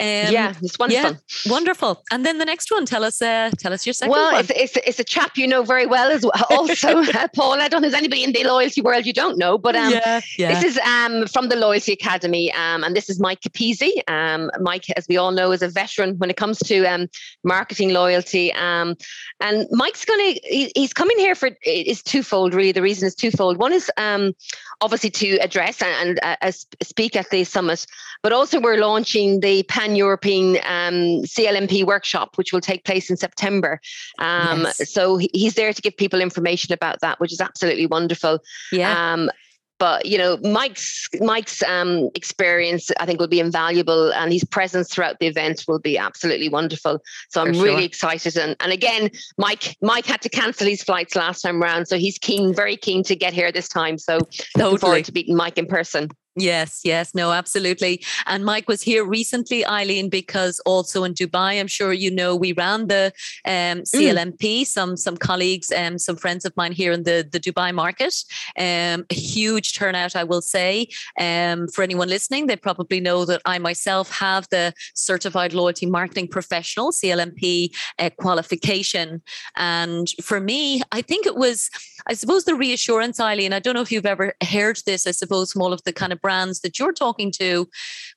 Um, 0.00 0.32
yeah, 0.32 0.54
it's 0.62 0.78
wonderful. 0.78 1.18
Wonderful. 1.46 2.04
And 2.10 2.24
then 2.24 2.38
the 2.38 2.44
next 2.44 2.70
one, 2.70 2.86
tell 2.86 3.04
us, 3.04 3.20
uh, 3.20 3.50
tell 3.58 3.72
us 3.72 3.86
your 3.86 3.92
second 3.92 4.12
well, 4.12 4.32
one. 4.32 4.40
it's, 4.40 4.50
it's 4.54 4.86
it's 4.86 4.98
a 5.00 5.04
chap 5.04 5.36
you 5.36 5.46
know 5.46 5.62
very 5.62 5.86
well 5.86 6.10
as 6.10 6.22
well. 6.22 6.46
Also, 6.58 6.88
uh, 7.14 7.28
Paul, 7.34 7.54
I 7.54 7.68
don't 7.68 7.80
think 7.80 7.92
there's 7.92 7.94
anybody 7.94 8.24
in 8.24 8.32
the 8.32 8.44
loyalty 8.44 8.80
world 8.80 9.06
you 9.06 9.12
don't 9.12 9.38
know, 9.38 9.58
but 9.58 9.76
um, 9.76 9.92
yeah, 9.92 10.20
yeah. 10.36 10.54
This 10.54 10.64
is 10.64 10.78
um, 10.78 11.26
from 11.26 11.48
the 11.48 11.56
Loyalty 11.56 11.92
Academy, 11.92 12.52
um, 12.54 12.82
and 12.84 12.96
this 12.96 13.08
is 13.08 13.20
Mike 13.20 13.40
Capizzi. 13.40 13.92
Um, 14.08 14.50
Mike, 14.60 14.84
as 14.96 15.06
we 15.08 15.16
all 15.16 15.30
know, 15.30 15.52
is 15.52 15.62
a 15.62 15.68
veteran 15.68 16.16
when 16.18 16.30
it 16.30 16.36
comes 16.36 16.58
to 16.60 16.84
um, 16.86 17.08
marketing 17.44 17.92
loyalty. 17.92 18.52
Um, 18.54 18.96
and 19.40 19.66
Mike's 19.70 20.04
going 20.04 20.34
to, 20.34 20.40
he, 20.44 20.72
he's 20.74 20.92
coming 20.92 21.18
here 21.18 21.34
for, 21.34 21.50
it's 21.62 22.02
twofold, 22.02 22.54
really. 22.54 22.72
The 22.72 22.82
reason 22.82 23.06
is 23.06 23.14
twofold. 23.14 23.58
One 23.58 23.72
is 23.72 23.90
um, 23.96 24.34
obviously 24.80 25.10
to 25.10 25.36
address 25.38 25.82
and, 25.82 26.08
and 26.08 26.20
uh, 26.22 26.36
uh, 26.42 26.52
speak 26.82 27.16
at 27.16 27.30
the 27.30 27.44
summit, 27.44 27.86
but 28.22 28.32
also 28.32 28.60
we're 28.60 28.78
launching 28.78 29.40
the 29.40 29.62
Pan 29.64 29.96
European 29.96 30.56
um, 30.66 31.22
CLMP 31.24 31.84
workshop, 31.84 32.36
which 32.36 32.52
will 32.52 32.60
take 32.60 32.84
place 32.84 33.10
in 33.10 33.16
September. 33.16 33.80
Um, 34.18 34.62
Yes. 34.62 34.92
So 34.92 35.18
he's 35.32 35.54
there 35.54 35.72
to 35.72 35.82
give 35.82 35.96
people 35.96 36.20
information 36.20 36.72
about 36.72 37.00
that, 37.00 37.20
which 37.20 37.32
is 37.32 37.40
absolutely 37.40 37.86
wonderful. 37.86 38.40
yeah. 38.72 39.12
Um, 39.12 39.30
but 39.78 40.06
you 40.06 40.18
know, 40.18 40.38
Mike's 40.42 41.08
Mike's 41.20 41.62
um, 41.62 42.10
experience, 42.14 42.90
I 42.98 43.06
think, 43.06 43.20
will 43.20 43.28
be 43.28 43.40
invaluable, 43.40 44.12
and 44.12 44.32
his 44.32 44.44
presence 44.44 44.92
throughout 44.92 45.18
the 45.20 45.26
event 45.26 45.64
will 45.68 45.78
be 45.78 45.96
absolutely 45.96 46.48
wonderful. 46.48 47.00
So 47.30 47.40
I'm 47.40 47.54
For 47.54 47.62
really 47.62 47.84
excited. 47.84 48.36
And 48.36 48.56
and 48.60 48.72
again, 48.72 49.10
Mike 49.36 49.76
Mike 49.80 50.06
had 50.06 50.20
to 50.22 50.28
cancel 50.28 50.66
his 50.66 50.82
flights 50.82 51.14
last 51.14 51.42
time 51.42 51.62
round, 51.62 51.86
so 51.88 51.96
he's 51.96 52.18
keen, 52.18 52.52
very 52.54 52.76
keen 52.76 53.04
to 53.04 53.14
get 53.14 53.32
here 53.32 53.52
this 53.52 53.68
time. 53.68 53.98
So 53.98 54.14
looking 54.16 54.30
Totally. 54.56 54.78
forward 54.78 55.04
to 55.04 55.12
meeting 55.12 55.36
Mike 55.36 55.58
in 55.58 55.66
person. 55.66 56.08
Yes, 56.38 56.82
yes, 56.84 57.14
no, 57.16 57.32
absolutely. 57.32 58.04
And 58.26 58.44
Mike 58.44 58.68
was 58.68 58.80
here 58.80 59.04
recently, 59.04 59.66
Eileen, 59.66 60.08
because 60.08 60.60
also 60.60 61.02
in 61.02 61.12
Dubai, 61.12 61.58
I'm 61.58 61.66
sure 61.66 61.92
you 61.92 62.12
know, 62.12 62.36
we 62.36 62.52
ran 62.52 62.86
the 62.86 63.12
um, 63.44 63.82
CLMP. 63.82 64.64
Some 64.64 64.96
some 64.96 65.16
colleagues 65.16 65.72
and 65.72 65.94
um, 65.94 65.98
some 65.98 66.16
friends 66.16 66.44
of 66.44 66.56
mine 66.56 66.72
here 66.72 66.92
in 66.92 67.02
the 67.02 67.28
the 67.30 67.40
Dubai 67.40 67.74
market. 67.74 68.14
Um, 68.56 69.04
a 69.10 69.14
huge 69.14 69.74
turnout, 69.74 70.14
I 70.14 70.22
will 70.24 70.40
say. 70.40 70.88
Um, 71.18 71.66
for 71.68 71.82
anyone 71.82 72.08
listening, 72.08 72.46
they 72.46 72.56
probably 72.56 73.00
know 73.00 73.24
that 73.24 73.42
I 73.44 73.58
myself 73.58 74.10
have 74.12 74.46
the 74.50 74.72
Certified 74.94 75.54
Loyalty 75.54 75.86
Marketing 75.86 76.28
Professional 76.28 76.92
(CLMP) 76.92 77.74
uh, 77.98 78.10
qualification. 78.20 79.22
And 79.56 80.08
for 80.22 80.38
me, 80.38 80.82
I 80.92 81.02
think 81.02 81.26
it 81.26 81.36
was, 81.36 81.68
I 82.06 82.14
suppose, 82.14 82.44
the 82.44 82.54
reassurance, 82.54 83.18
Eileen. 83.18 83.52
I 83.52 83.58
don't 83.58 83.74
know 83.74 83.82
if 83.82 83.90
you've 83.90 84.06
ever 84.06 84.34
heard 84.42 84.80
this. 84.86 85.06
I 85.06 85.10
suppose 85.10 85.52
from 85.52 85.62
all 85.62 85.72
of 85.72 85.82
the 85.82 85.92
kind 85.92 86.12
of 86.12 86.20
brands 86.28 86.60
that 86.60 86.78
you're 86.78 86.92
talking 86.92 87.32
to. 87.40 87.66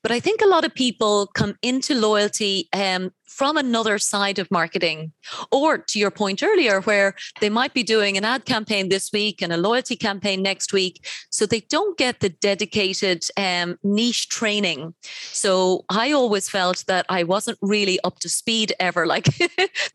But 0.04 0.12
I 0.12 0.20
think 0.20 0.42
a 0.42 0.52
lot 0.54 0.66
of 0.66 0.76
people 0.76 1.28
come 1.34 1.56
into 1.62 1.96
loyalty 1.96 2.68
um, 2.74 3.12
from 3.32 3.58
another 3.58 3.98
side 3.98 4.40
of 4.40 4.52
marketing, 4.52 5.14
or 5.52 5.78
to 5.78 5.98
your 5.98 6.12
point 6.12 6.44
earlier, 6.44 6.82
where 6.82 7.16
they 7.40 7.50
might 7.50 7.74
be 7.74 7.82
doing 7.82 8.18
an 8.18 8.26
ad 8.26 8.46
campaign 8.46 8.90
this 8.90 9.12
week 9.12 9.42
and 9.42 9.54
a 9.54 9.58
loyalty 9.58 9.96
campaign 9.96 10.44
next 10.44 10.74
week. 10.74 11.08
So 11.30 11.46
they 11.46 11.62
don't 11.62 11.98
get 11.98 12.20
the 12.20 12.30
dedicated 12.30 13.24
um, 13.38 13.78
niche 13.84 14.28
training. 14.30 14.94
So 15.32 15.86
I 15.90 16.12
always 16.12 16.50
felt 16.50 16.84
that 16.88 17.06
I 17.08 17.24
wasn't 17.24 17.58
really 17.62 18.00
up 18.04 18.20
to 18.20 18.30
speed 18.30 18.74
ever, 18.80 19.08
like 19.16 19.26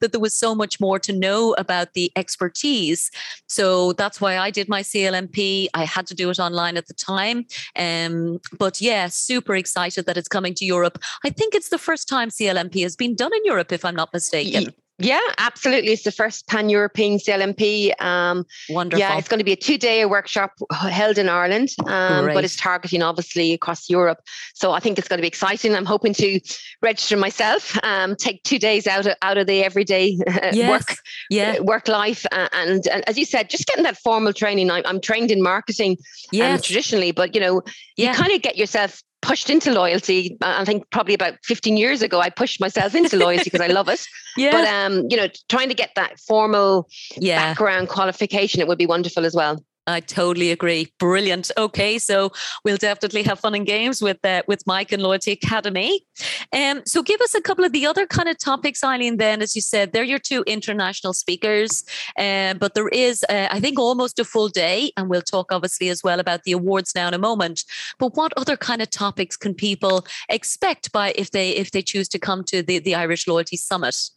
that 0.00 0.12
there 0.12 0.20
was 0.20 0.34
so 0.34 0.54
much 0.54 0.80
more 0.80 0.98
to 1.00 1.12
know 1.12 1.54
about 1.58 1.92
the 1.92 2.10
expertise. 2.16 3.10
So 3.46 3.92
that's 3.92 4.20
why 4.20 4.38
I 4.38 4.50
did 4.50 4.68
my 4.68 4.82
CLMP. 4.82 5.68
I 5.74 5.84
had 5.84 6.06
to 6.06 6.14
do 6.14 6.30
it 6.30 6.38
online 6.38 6.76
at 6.76 6.86
the 6.86 6.94
time. 6.94 7.46
Um, 7.76 8.40
but 8.58 8.80
yeah, 8.80 9.08
super 9.08 9.54
excited 9.54 10.06
that 10.06 10.16
it's 10.16 10.28
coming 10.28 10.54
to 10.54 10.64
Europe. 10.64 10.98
I 11.24 11.30
think 11.30 11.54
it's 11.54 11.68
the 11.68 11.78
first 11.78 12.08
time 12.08 12.30
CLMP 12.30 12.82
has 12.82 12.96
been 12.96 13.14
done 13.14 13.25
in 13.32 13.44
Europe, 13.44 13.72
if 13.72 13.84
I'm 13.84 13.96
not 13.96 14.12
mistaken. 14.12 14.72
Yeah, 14.98 15.20
absolutely. 15.36 15.92
It's 15.92 16.04
the 16.04 16.10
first 16.10 16.46
pan 16.46 16.70
European 16.70 17.18
CLMP. 17.18 18.00
Um, 18.00 18.46
Wonderful. 18.70 18.98
Yeah, 18.98 19.18
it's 19.18 19.28
going 19.28 19.38
to 19.38 19.44
be 19.44 19.52
a 19.52 19.56
two 19.56 19.76
day 19.76 20.06
workshop 20.06 20.52
held 20.72 21.18
in 21.18 21.28
Ireland, 21.28 21.68
um, 21.86 22.26
but 22.26 22.44
it's 22.44 22.56
targeting 22.56 23.02
obviously 23.02 23.52
across 23.52 23.90
Europe. 23.90 24.20
So 24.54 24.72
I 24.72 24.80
think 24.80 24.98
it's 24.98 25.06
going 25.06 25.18
to 25.18 25.22
be 25.22 25.28
exciting. 25.28 25.74
I'm 25.74 25.84
hoping 25.84 26.14
to 26.14 26.40
register 26.80 27.16
myself, 27.18 27.76
um, 27.84 28.16
take 28.16 28.42
two 28.44 28.58
days 28.58 28.86
out 28.86 29.06
of, 29.06 29.14
out 29.20 29.36
of 29.36 29.46
the 29.46 29.62
everyday 29.62 30.18
uh, 30.26 30.50
yes. 30.54 30.70
work 30.70 30.98
Yeah. 31.28 31.56
uh, 31.58 31.62
work 31.62 31.88
life, 31.88 32.24
uh, 32.32 32.48
and, 32.52 32.86
and 32.86 33.06
as 33.06 33.18
you 33.18 33.26
said, 33.26 33.50
just 33.50 33.66
getting 33.66 33.84
that 33.84 33.98
formal 33.98 34.32
training. 34.32 34.70
I'm, 34.70 34.82
I'm 34.86 35.00
trained 35.02 35.30
in 35.30 35.42
marketing 35.42 35.98
um, 36.40 36.58
traditionally, 36.58 37.12
but 37.12 37.34
you 37.34 37.40
know, 37.42 37.60
Yeah. 37.98 38.12
you 38.12 38.16
kind 38.16 38.32
of 38.32 38.40
get 38.40 38.56
yourself 38.56 39.02
pushed 39.22 39.50
into 39.50 39.72
loyalty. 39.72 40.36
I 40.42 40.62
I 40.62 40.64
think 40.64 40.88
probably 40.90 41.14
about 41.14 41.34
15 41.44 41.76
years 41.76 42.02
ago, 42.02 42.20
I 42.20 42.30
pushed 42.30 42.60
myself 42.60 42.94
into 42.94 43.16
loyalty 43.16 43.44
because 43.44 43.60
I 43.60 43.68
love 43.68 43.88
it. 43.88 44.04
Yeah. 44.38 44.50
But 44.50 44.68
um, 44.68 45.06
you 45.08 45.16
know, 45.16 45.28
trying 45.48 45.70
to 45.70 45.74
get 45.74 45.92
that 45.96 46.20
formal 46.20 46.90
yeah. 47.16 47.38
background 47.38 47.88
qualification, 47.88 48.60
it 48.60 48.68
would 48.68 48.76
be 48.76 48.84
wonderful 48.84 49.24
as 49.24 49.34
well. 49.34 49.64
I 49.86 50.00
totally 50.00 50.50
agree. 50.50 50.92
Brilliant. 50.98 51.52
Okay, 51.56 51.98
so 51.98 52.32
we'll 52.64 52.76
definitely 52.76 53.22
have 53.22 53.38
fun 53.38 53.54
and 53.54 53.64
games 53.64 54.02
with 54.02 54.24
uh, 54.24 54.42
with 54.48 54.66
Mike 54.66 54.90
and 54.90 55.02
Loyalty 55.02 55.32
Academy. 55.32 56.04
Um, 56.52 56.82
so 56.84 57.02
give 57.02 57.20
us 57.20 57.34
a 57.34 57.40
couple 57.40 57.64
of 57.64 57.72
the 57.72 57.86
other 57.86 58.06
kind 58.06 58.28
of 58.28 58.36
topics, 58.38 58.82
Eileen. 58.82 59.18
Then, 59.18 59.42
as 59.42 59.54
you 59.54 59.62
said, 59.62 59.92
they're 59.92 60.02
your 60.02 60.18
two 60.18 60.42
international 60.46 61.12
speakers, 61.12 61.84
uh, 62.18 62.54
but 62.54 62.74
there 62.74 62.88
is, 62.88 63.24
uh, 63.28 63.46
I 63.50 63.60
think, 63.60 63.78
almost 63.78 64.18
a 64.18 64.24
full 64.24 64.48
day, 64.48 64.90
and 64.96 65.08
we'll 65.08 65.22
talk 65.22 65.52
obviously 65.52 65.88
as 65.88 66.02
well 66.02 66.18
about 66.18 66.42
the 66.42 66.52
awards 66.52 66.94
now 66.94 67.06
in 67.06 67.14
a 67.14 67.18
moment. 67.18 67.64
But 67.98 68.16
what 68.16 68.32
other 68.36 68.56
kind 68.56 68.82
of 68.82 68.90
topics 68.90 69.36
can 69.36 69.54
people 69.54 70.04
expect 70.28 70.90
by 70.90 71.12
if 71.16 71.30
they 71.30 71.50
if 71.50 71.70
they 71.70 71.82
choose 71.82 72.08
to 72.08 72.18
come 72.18 72.42
to 72.44 72.60
the 72.62 72.80
the 72.80 72.96
Irish 72.96 73.28
Loyalty 73.28 73.56
Summit? 73.56 74.10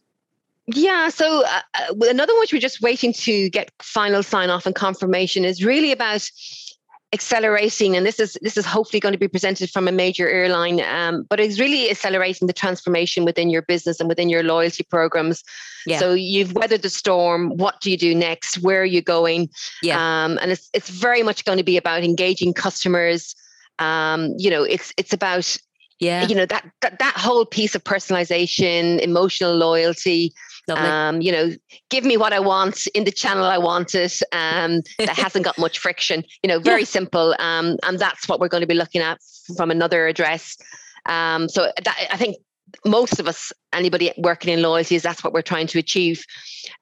Yeah, 0.76 1.10
so 1.10 1.44
uh, 1.46 1.62
uh, 1.74 1.94
another 2.10 2.34
one 2.34 2.42
which 2.42 2.54
we're 2.54 2.60
just 2.60 2.82
waiting 2.82 3.14
to 3.14 3.50
get 3.50 3.72
final 3.82 4.22
sign 4.22 4.50
off 4.50 4.66
and 4.66 4.76
confirmation 4.76 5.46
is 5.46 5.64
really 5.64 5.92
about 5.92 6.30
accelerating, 7.12 7.96
and 7.96 8.06
this 8.06 8.20
is 8.20 8.38
this 8.42 8.56
is 8.56 8.66
hopefully 8.66 9.00
going 9.00 9.14
to 9.14 9.20
be 9.20 9.28
presented 9.28 9.70
from 9.72 9.88
a 9.88 9.92
major 9.92 10.30
airline, 10.30 10.82
um, 10.82 11.26
but 11.30 11.40
it's 11.40 11.60
really 11.60 11.90
accelerating 11.90 12.48
the 12.48 12.54
transformation 12.54 13.26
within 13.26 13.50
your 13.50 13.64
business 13.64 14.00
and 14.00 14.08
within 14.08 14.30
your 14.30 14.44
loyalty 14.44 14.84
programs. 14.84 15.44
Yeah. 15.86 15.98
So 15.98 16.14
you've 16.14 16.54
weathered 16.54 16.84
the 16.84 16.90
storm. 16.90 17.58
What 17.58 17.82
do 17.82 17.90
you 17.90 17.98
do 17.98 18.14
next? 18.14 18.58
Where 18.58 18.82
are 18.82 18.86
you 18.86 19.02
going? 19.02 19.50
Yeah. 19.82 19.98
Um, 19.98 20.38
and 20.42 20.52
it's 20.52 20.70
it's 20.74 20.90
very 20.90 21.24
much 21.24 21.46
going 21.46 21.58
to 21.58 21.64
be 21.64 21.78
about 21.78 22.04
engaging 22.04 22.54
customers. 22.54 23.36
Um, 23.80 24.34
you 24.38 24.52
know, 24.52 24.64
it's 24.64 24.94
it's 24.98 25.14
about 25.14 25.58
yeah 26.00 26.28
you 26.28 26.36
know 26.36 26.46
that 26.46 26.66
that, 26.82 27.00
that 27.00 27.16
whole 27.16 27.46
piece 27.46 27.76
of 27.76 27.84
personalization 27.84 29.00
emotional 29.00 29.56
loyalty 29.56 30.34
um, 30.76 31.22
you 31.22 31.32
know, 31.32 31.52
give 31.90 32.04
me 32.04 32.18
what 32.18 32.34
I 32.34 32.40
want 32.40 32.88
in 32.88 33.04
the 33.04 33.12
channel 33.12 33.46
I 33.46 33.58
want 33.58 33.96
it. 33.96 34.22
Um, 34.32 34.82
that 34.98 35.10
hasn't 35.18 35.46
got 35.46 35.58
much 35.58 35.80
friction. 35.80 36.24
You 36.44 36.50
know, 36.50 36.60
very 36.60 36.82
yeah. 36.82 36.86
simple. 36.86 37.36
Um, 37.40 37.78
and 37.84 38.00
that's 38.00 38.28
what 38.28 38.40
we're 38.40 38.48
going 38.48 38.62
to 38.62 38.68
be 38.68 38.74
looking 38.74 39.02
at 39.02 39.20
from 39.56 39.72
another 39.72 40.08
address. 40.08 40.58
Um, 41.06 41.50
so 41.50 41.72
that, 41.84 42.08
I 42.12 42.18
think 42.18 42.38
most 42.86 43.20
of 43.20 43.28
us, 43.28 43.52
anybody 43.74 44.12
working 44.18 44.54
in 44.54 44.62
loyalty, 44.62 44.96
is 44.96 45.04
that's 45.04 45.24
what 45.24 45.34
we're 45.34 45.42
trying 45.42 45.68
to 45.68 45.80
achieve. 45.80 46.24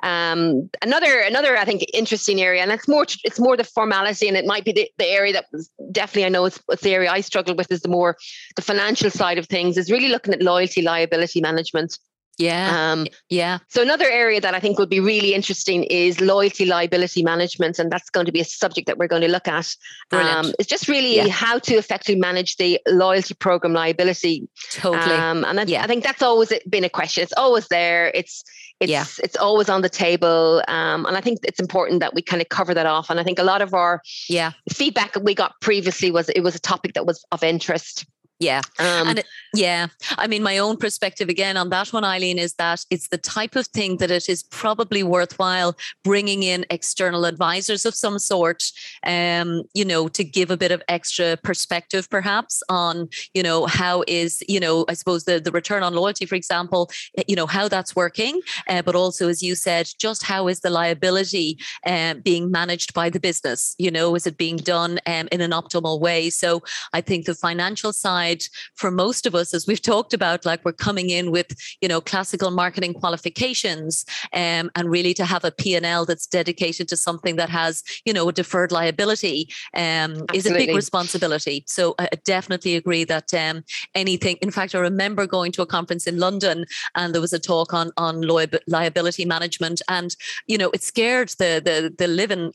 Um, 0.04 0.70
another, 0.82 1.20
another, 1.20 1.58
I 1.58 1.66
think, 1.66 1.86
interesting 1.94 2.42
area, 2.42 2.62
and 2.62 2.72
it's 2.72 2.88
more, 2.88 3.06
it's 3.24 3.40
more 3.40 3.58
the 3.58 3.64
formality, 3.64 4.28
and 4.28 4.38
it 4.38 4.46
might 4.46 4.66
be 4.66 4.72
the, 4.72 4.90
the 4.98 5.06
area 5.06 5.34
that 5.34 5.46
definitely 5.92 6.26
I 6.26 6.30
know 6.30 6.46
it's, 6.46 6.60
it's 6.70 6.82
the 6.82 6.94
area 6.94 7.12
I 7.12 7.22
struggle 7.22 7.56
with 7.56 7.72
is 7.72 7.82
the 7.82 7.90
more 7.90 8.18
the 8.56 8.62
financial 8.62 9.10
side 9.10 9.38
of 9.38 9.48
things. 9.48 9.78
Is 9.78 9.92
really 9.92 10.10
looking 10.10 10.34
at 10.34 10.42
loyalty 10.42 10.82
liability 10.82 11.42
management. 11.42 11.98
Yeah. 12.38 12.92
Um, 12.92 13.08
yeah. 13.30 13.60
So 13.68 13.82
another 13.82 14.06
area 14.06 14.40
that 14.42 14.54
I 14.54 14.60
think 14.60 14.78
would 14.78 14.90
be 14.90 15.00
really 15.00 15.34
interesting 15.34 15.84
is 15.86 16.22
loyalty 16.22 16.66
liability 16.66 17.24
management, 17.24 17.80
and 17.80 17.92
that's 17.92 18.10
going 18.10 18.26
to 18.28 18.32
be 18.32 18.42
a 18.42 18.46
subject 18.46 18.88
that 18.88 18.98
we're 18.98 19.08
going 19.08 19.24
to 19.24 19.28
look 19.28 19.48
at. 19.48 19.76
Um, 20.12 20.54
it's 20.60 20.70
just 20.70 20.88
really 20.88 21.16
yeah. 21.16 21.28
how 21.30 21.60
to 21.60 21.76
effectively 21.76 22.20
manage 22.20 22.58
the 22.58 22.80
loyalty 22.88 23.34
program 23.34 23.74
liability. 23.74 24.48
Totally. 24.72 25.16
Um, 25.16 25.44
and 25.46 25.60
I, 25.60 25.64
yeah. 25.64 25.84
I 25.84 25.88
think 25.88 26.04
that's 26.04 26.22
always 26.22 26.54
been 26.70 26.84
a 26.84 26.90
question. 26.90 27.24
It's 27.24 27.34
always 27.36 27.68
there. 27.70 28.12
It's 28.14 28.44
it's 28.80 28.92
yeah. 28.92 29.06
it's 29.24 29.36
always 29.36 29.70
on 29.70 29.82
the 29.82 29.90
table, 29.90 30.62
um, 30.68 31.06
and 31.08 31.18
I 31.18 31.22
think 31.22 31.40
it's 31.44 31.60
important 31.60 32.00
that 32.02 32.14
we 32.14 32.22
kind 32.22 32.42
of 32.42 32.50
cover 32.50 32.76
that 32.76 32.86
off. 32.86 33.10
And 33.10 33.20
I 33.20 33.24
think 33.24 33.40
a 33.40 33.44
lot 33.44 33.62
of 33.64 33.74
our 33.74 34.02
yeah 34.30 34.52
feedback 34.72 35.16
we 35.22 35.34
got 35.34 35.54
previously 35.62 36.12
was 36.12 36.30
it 36.30 36.42
was 36.42 36.56
a 36.56 36.60
topic 36.60 36.94
that 36.94 37.06
was 37.06 37.26
of 37.32 37.44
interest. 37.44 38.06
Yeah. 38.40 38.62
Um, 38.78 39.08
and 39.08 39.20
it, 39.20 39.26
yeah. 39.56 39.88
I 40.18 40.28
mean, 40.28 40.44
my 40.44 40.60
own 40.60 40.78
perspective 40.78 41.28
again 41.28 41.58
on 41.58 41.70
that 41.70 41.92
one, 41.92 42.04
Eileen, 42.04 42.38
is 42.38 42.54
that 42.56 42.86
it's 42.92 43.08
the 43.08 43.18
type 43.18 43.56
of 43.56 43.66
thing 43.68 43.98
that 43.98 44.12
it 44.12 44.30
is 44.30 44.44
probably 44.44 45.02
worthwhile 45.02 45.76
bringing 46.04 46.44
in 46.44 46.64
external 46.70 47.26
advisors 47.26 47.84
of 47.84 47.96
some 47.96 48.20
sort, 48.20 48.64
um, 49.04 49.64
you 49.74 49.84
know, 49.84 50.08
to 50.10 50.24
give 50.24 50.52
a 50.52 50.58
bit 50.58 50.72
of 50.72 50.84
extra 50.88 51.36
perspective 51.38 52.08
perhaps 52.12 52.62
on, 52.70 53.10
you 53.34 53.42
know, 53.42 53.66
how 53.66 54.04
is, 54.08 54.44
you 54.48 54.60
know, 54.60 54.86
I 54.88 54.94
suppose 54.94 55.24
the, 55.24 55.40
the 55.40 55.52
return 55.52 55.82
on 55.82 55.96
loyalty, 55.96 56.28
for 56.28 56.36
example, 56.36 56.92
eh, 57.18 57.24
you 57.28 57.36
know, 57.36 57.48
how 57.48 57.68
that's 57.68 57.96
working, 57.96 58.42
uh, 58.70 58.84
but 58.84 58.94
also, 58.94 59.30
as 59.30 59.42
you 59.42 59.56
said, 59.56 59.90
just 60.00 60.22
how 60.22 60.48
is 60.48 60.60
the 60.60 60.70
liability 60.70 61.58
uh, 61.88 62.14
being 62.14 62.52
managed 62.52 62.94
by 62.94 63.10
the 63.10 63.20
business? 63.20 63.74
You 63.80 63.90
know, 63.90 64.14
is 64.14 64.28
it 64.28 64.38
being 64.38 64.58
done 64.58 65.00
um, 65.08 65.28
in 65.32 65.42
an 65.42 65.52
optimal 65.52 66.00
way? 66.00 66.30
So 66.30 66.62
I 66.94 67.02
think 67.02 67.26
the 67.26 67.34
financial 67.34 67.94
side 67.94 68.27
side 68.28 68.44
for 68.76 68.92
most 68.92 69.26
of 69.26 69.36
us, 69.36 69.54
as 69.54 69.68
we've 69.68 69.82
talked 69.82 70.14
about, 70.14 70.46
like 70.46 70.64
we're 70.64 70.74
coming 70.74 71.10
in 71.10 71.32
with, 71.32 71.48
you 71.82 71.88
know, 71.88 72.02
classical 72.02 72.52
marketing 72.52 72.94
qualifications 72.94 74.06
um, 74.34 74.70
and 74.76 74.90
really 74.90 75.14
to 75.14 75.26
have 75.26 75.44
a 75.44 75.52
P&L 75.52 76.06
that's 76.06 76.28
dedicated 76.28 76.88
to 76.90 76.98
something 76.98 77.36
that 77.38 77.50
has, 77.50 77.84
you 78.06 78.14
know, 78.14 78.28
a 78.30 78.34
deferred 78.34 78.72
liability 78.72 79.50
um, 79.76 80.26
is 80.34 80.46
a 80.46 80.54
big 80.54 80.76
responsibility. 80.76 81.64
So 81.68 81.96
I 82.00 82.10
definitely 82.24 82.76
agree 82.76 83.04
that 83.06 83.34
um, 83.34 83.64
anything, 83.96 84.38
in 84.42 84.52
fact, 84.52 84.76
I 84.76 84.80
remember 84.80 85.26
going 85.28 85.52
to 85.54 85.62
a 85.62 85.66
conference 85.66 86.08
in 86.08 86.20
London 86.20 86.66
and 86.96 87.14
there 87.14 87.22
was 87.22 87.34
a 87.34 87.40
talk 87.40 87.74
on, 87.74 87.92
on 87.98 88.22
liability 88.68 89.26
management 89.26 89.82
and, 89.90 90.16
you 90.48 90.58
know, 90.58 90.70
it 90.74 90.84
scared 90.84 91.30
the, 91.40 91.62
the, 91.64 91.94
the 91.98 92.08
living 92.08 92.54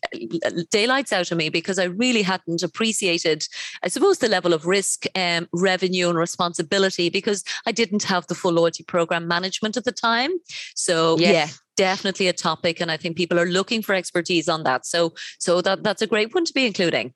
daylights 0.71 1.13
out 1.13 1.31
of 1.31 1.39
me 1.39 1.49
because 1.49 1.79
I 1.79 1.85
really 1.85 2.23
hadn't 2.23 2.63
appreciated, 2.63 3.47
I 3.83 3.89
suppose, 3.89 4.19
the 4.19 4.29
level 4.29 4.53
of 4.53 4.67
risk 4.67 5.07
um, 5.15 5.49
revenue 5.63 6.09
and 6.09 6.19
responsibility 6.19 7.09
because 7.09 7.45
I 7.67 7.73
didn't 7.73 8.03
have 8.05 8.27
the 8.27 8.35
full 8.35 8.53
loyalty 8.53 8.85
program 8.85 9.27
management 9.29 9.77
at 9.77 9.85
the 9.85 9.93
time. 9.93 10.31
So 10.75 11.17
yes. 11.19 11.33
yeah, 11.33 11.49
definitely 11.77 12.29
a 12.29 12.33
topic, 12.33 12.81
and 12.81 12.91
I 12.91 12.97
think 12.97 13.17
people 13.17 13.39
are 13.39 13.47
looking 13.47 13.83
for 13.83 13.95
expertise 13.95 14.49
on 14.49 14.65
that. 14.65 14.87
So 14.87 15.15
so 15.39 15.61
that 15.63 15.83
that's 15.83 16.03
a 16.03 16.07
great 16.07 16.35
one 16.35 16.45
to 16.45 16.53
be 16.53 16.67
including. 16.67 17.15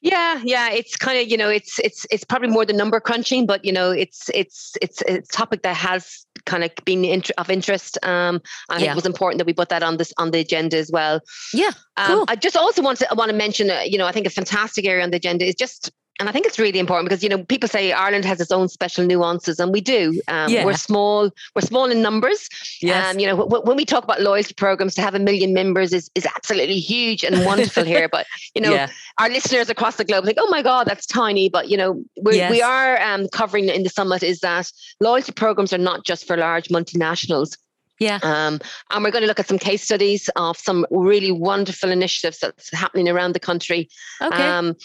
Yeah, 0.00 0.40
yeah, 0.42 0.70
it's 0.70 0.96
kind 0.96 1.18
of 1.20 1.28
you 1.28 1.36
know 1.36 1.48
it's 1.48 1.78
it's 1.78 2.06
it's 2.10 2.24
probably 2.24 2.48
more 2.48 2.64
the 2.64 2.72
number 2.72 2.98
crunching, 2.98 3.46
but 3.46 3.64
you 3.64 3.72
know 3.72 3.90
it's 3.90 4.28
it's 4.34 4.72
it's 4.82 5.00
a 5.02 5.20
topic 5.22 5.62
that 5.62 5.76
has 5.76 6.26
kind 6.44 6.64
of 6.64 6.72
been 6.84 7.04
int- 7.04 7.30
of 7.38 7.48
interest. 7.50 7.98
Um, 8.02 8.42
I 8.68 8.74
yeah. 8.74 8.78
think 8.80 8.90
it 8.90 8.96
was 8.96 9.06
important 9.06 9.38
that 9.38 9.46
we 9.46 9.52
put 9.52 9.68
that 9.68 9.84
on 9.84 9.98
this 9.98 10.12
on 10.18 10.32
the 10.32 10.40
agenda 10.40 10.76
as 10.76 10.90
well. 10.90 11.20
Yeah, 11.54 11.70
um, 11.96 12.06
cool. 12.06 12.24
I 12.26 12.34
just 12.34 12.56
also 12.56 12.82
want 12.82 12.98
to 12.98 13.10
I 13.10 13.14
want 13.14 13.30
to 13.30 13.36
mention, 13.36 13.70
uh, 13.70 13.82
you 13.84 13.96
know, 13.96 14.06
I 14.06 14.12
think 14.12 14.26
a 14.26 14.30
fantastic 14.30 14.84
area 14.86 15.04
on 15.04 15.10
the 15.10 15.18
agenda 15.18 15.44
is 15.46 15.54
just 15.54 15.92
and 16.20 16.28
I 16.28 16.32
think 16.32 16.46
it's 16.46 16.58
really 16.58 16.78
important 16.78 17.08
because 17.08 17.22
you 17.22 17.28
know 17.28 17.42
people 17.44 17.68
say 17.68 17.92
Ireland 17.92 18.24
has 18.24 18.40
its 18.40 18.52
own 18.52 18.68
special 18.68 19.04
nuances, 19.04 19.58
and 19.58 19.72
we 19.72 19.80
do. 19.80 20.20
Um, 20.28 20.50
yeah. 20.50 20.64
We're 20.64 20.74
small. 20.74 21.30
We're 21.54 21.62
small 21.62 21.90
in 21.90 22.02
numbers. 22.02 22.48
Yes. 22.80 23.12
Um, 23.12 23.18
you 23.18 23.26
know, 23.26 23.36
w- 23.36 23.62
when 23.64 23.76
we 23.76 23.84
talk 23.84 24.04
about 24.04 24.20
loyalty 24.20 24.54
programs, 24.54 24.94
to 24.96 25.02
have 25.02 25.14
a 25.14 25.18
million 25.18 25.54
members 25.54 25.92
is 25.92 26.10
is 26.14 26.26
absolutely 26.26 26.78
huge 26.78 27.24
and 27.24 27.44
wonderful 27.44 27.84
here. 27.84 28.08
But 28.08 28.26
you 28.54 28.60
know, 28.60 28.72
yeah. 28.72 28.88
our 29.18 29.30
listeners 29.30 29.68
across 29.70 29.96
the 29.96 30.04
globe 30.04 30.24
think, 30.24 30.38
oh 30.40 30.50
my 30.50 30.62
God, 30.62 30.86
that's 30.86 31.06
tiny. 31.06 31.48
But 31.48 31.68
you 31.68 31.76
know, 31.76 32.04
we 32.22 32.36
yes. 32.36 32.50
we 32.50 32.62
are 32.62 33.00
um, 33.00 33.28
covering 33.28 33.68
in 33.68 33.82
the 33.82 33.90
summit 33.90 34.22
is 34.22 34.40
that 34.40 34.70
loyalty 35.00 35.32
programs 35.32 35.72
are 35.72 35.78
not 35.78 36.04
just 36.04 36.26
for 36.26 36.36
large 36.36 36.68
multinationals. 36.68 37.56
Yeah. 37.98 38.18
Um, 38.22 38.60
and 38.90 39.04
we're 39.04 39.12
going 39.12 39.22
to 39.22 39.28
look 39.28 39.38
at 39.38 39.46
some 39.46 39.58
case 39.58 39.82
studies 39.82 40.28
of 40.34 40.56
some 40.58 40.84
really 40.90 41.30
wonderful 41.30 41.90
initiatives 41.90 42.40
that's 42.40 42.72
happening 42.72 43.08
around 43.08 43.34
the 43.34 43.40
country. 43.40 43.88
Okay. 44.20 44.42
Um, 44.42 44.76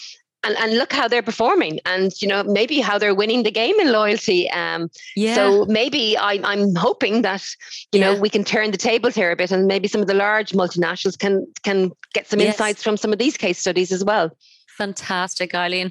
and, 0.48 0.56
and 0.56 0.78
look 0.78 0.92
how 0.92 1.06
they're 1.06 1.22
performing 1.22 1.78
and 1.84 2.12
you 2.22 2.28
know 2.28 2.42
maybe 2.42 2.80
how 2.80 2.98
they're 2.98 3.14
winning 3.14 3.42
the 3.42 3.50
game 3.50 3.78
in 3.78 3.92
loyalty 3.92 4.50
um 4.50 4.90
yeah. 5.14 5.34
so 5.34 5.66
maybe 5.66 6.16
I, 6.16 6.40
i'm 6.44 6.74
hoping 6.74 7.22
that 7.22 7.44
you 7.92 8.00
yeah. 8.00 8.14
know 8.14 8.20
we 8.20 8.30
can 8.30 8.44
turn 8.44 8.70
the 8.70 8.78
tables 8.78 9.14
here 9.14 9.30
a 9.30 9.36
bit 9.36 9.50
and 9.52 9.66
maybe 9.66 9.88
some 9.88 10.00
of 10.00 10.06
the 10.06 10.14
large 10.14 10.52
multinationals 10.52 11.18
can 11.18 11.46
can 11.62 11.92
get 12.14 12.26
some 12.26 12.40
yes. 12.40 12.54
insights 12.54 12.82
from 12.82 12.96
some 12.96 13.12
of 13.12 13.18
these 13.18 13.36
case 13.36 13.58
studies 13.58 13.92
as 13.92 14.04
well 14.04 14.30
Fantastic, 14.78 15.56
Eileen. 15.56 15.90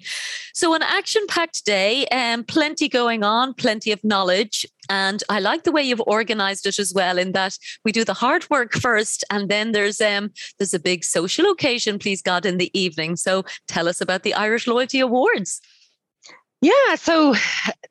So, 0.53 0.73
an 0.73 0.81
action 0.81 1.21
packed 1.27 1.65
day, 1.65 2.05
and 2.09 2.39
um, 2.39 2.45
plenty 2.45 2.87
going 2.87 3.21
on, 3.21 3.53
plenty 3.53 3.91
of 3.91 4.01
knowledge. 4.01 4.65
And 4.89 5.21
I 5.27 5.39
like 5.39 5.65
the 5.65 5.73
way 5.73 5.83
you've 5.83 6.01
organized 6.07 6.65
it 6.65 6.79
as 6.79 6.93
well, 6.93 7.17
in 7.17 7.33
that 7.33 7.57
we 7.83 7.91
do 7.91 8.05
the 8.05 8.13
hard 8.13 8.49
work 8.49 8.73
first, 8.73 9.25
and 9.29 9.49
then 9.49 9.73
there's 9.73 9.99
um 9.99 10.31
there's 10.57 10.73
a 10.73 10.79
big 10.79 11.03
social 11.03 11.51
occasion, 11.51 11.99
please 11.99 12.21
God, 12.21 12.45
in 12.45 12.57
the 12.57 12.71
evening. 12.79 13.17
So 13.17 13.43
tell 13.67 13.89
us 13.89 13.99
about 13.99 14.23
the 14.23 14.33
Irish 14.33 14.67
Loyalty 14.67 15.01
Awards. 15.01 15.59
Yeah, 16.67 16.95
so 16.95 17.33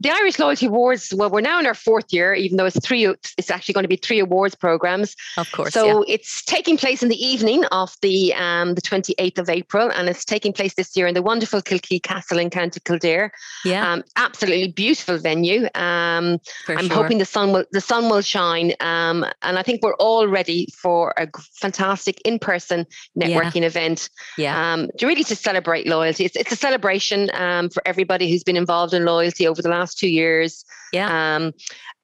the 0.00 0.10
Irish 0.10 0.38
Loyalty 0.38 0.66
Awards, 0.66 1.14
well, 1.14 1.30
we're 1.30 1.40
now 1.40 1.58
in 1.60 1.66
our 1.66 1.74
fourth 1.74 2.12
year, 2.12 2.34
even 2.34 2.56
though 2.56 2.66
it's 2.66 2.78
three, 2.80 3.06
it's 3.06 3.50
actually 3.50 3.72
going 3.72 3.84
to 3.84 3.88
be 3.88 3.96
three 3.96 4.18
awards 4.18 4.54
programs. 4.54 5.16
Of 5.38 5.50
course. 5.52 5.72
So 5.72 6.04
yeah. 6.04 6.14
it's 6.14 6.44
taking 6.44 6.76
place 6.76 7.02
in 7.02 7.08
the 7.08 7.16
evening 7.16 7.64
of 7.66 7.96
the 8.02 8.34
um, 8.34 8.74
the 8.74 8.82
28th 8.82 9.38
of 9.38 9.48
April, 9.48 9.90
and 9.90 10.08
it's 10.08 10.24
taking 10.24 10.52
place 10.52 10.74
this 10.74 10.96
year 10.96 11.06
in 11.06 11.14
the 11.14 11.22
wonderful 11.22 11.62
Kilkea 11.62 12.02
Castle 12.02 12.38
in 12.38 12.50
County 12.50 12.80
Kildare. 12.84 13.32
Yeah. 13.64 13.92
Um, 13.92 14.04
absolutely 14.16 14.72
beautiful 14.72 15.18
venue. 15.18 15.68
Um, 15.74 16.38
I'm 16.68 16.88
sure. 16.88 16.96
hoping 16.96 17.18
the 17.18 17.24
sun 17.24 17.52
will 17.52 17.64
the 17.72 17.80
sun 17.80 18.10
will 18.10 18.22
shine. 18.22 18.72
Um, 18.80 19.24
and 19.42 19.58
I 19.58 19.62
think 19.62 19.82
we're 19.82 19.94
all 19.94 20.26
ready 20.26 20.68
for 20.76 21.14
a 21.16 21.28
fantastic 21.60 22.20
in-person 22.24 22.84
networking 23.18 23.62
yeah. 23.62 23.66
event. 23.68 24.10
Yeah. 24.36 24.72
Um, 24.72 24.90
to 24.98 25.06
really 25.06 25.24
to 25.24 25.36
celebrate 25.36 25.86
loyalty. 25.86 26.24
It's, 26.24 26.36
it's 26.36 26.52
a 26.52 26.56
celebration 26.56 27.30
um, 27.32 27.70
for 27.70 27.82
everybody 27.86 28.30
who's 28.30 28.42
been 28.42 28.56
been 28.56 28.65
involved 28.66 28.92
in 28.92 29.04
loyalty 29.04 29.46
over 29.46 29.62
the 29.62 29.68
last 29.68 29.98
two 29.98 30.08
years. 30.08 30.64
Yeah. 30.92 31.36
Um, 31.36 31.52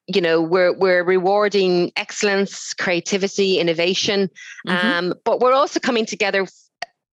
you 0.07 0.21
know, 0.21 0.41
we're 0.41 0.73
we're 0.73 1.03
rewarding 1.03 1.91
excellence, 1.95 2.73
creativity, 2.73 3.59
innovation, 3.59 4.29
mm-hmm. 4.67 4.87
um, 4.87 5.13
but 5.23 5.39
we're 5.39 5.53
also 5.53 5.79
coming 5.79 6.05
together 6.05 6.45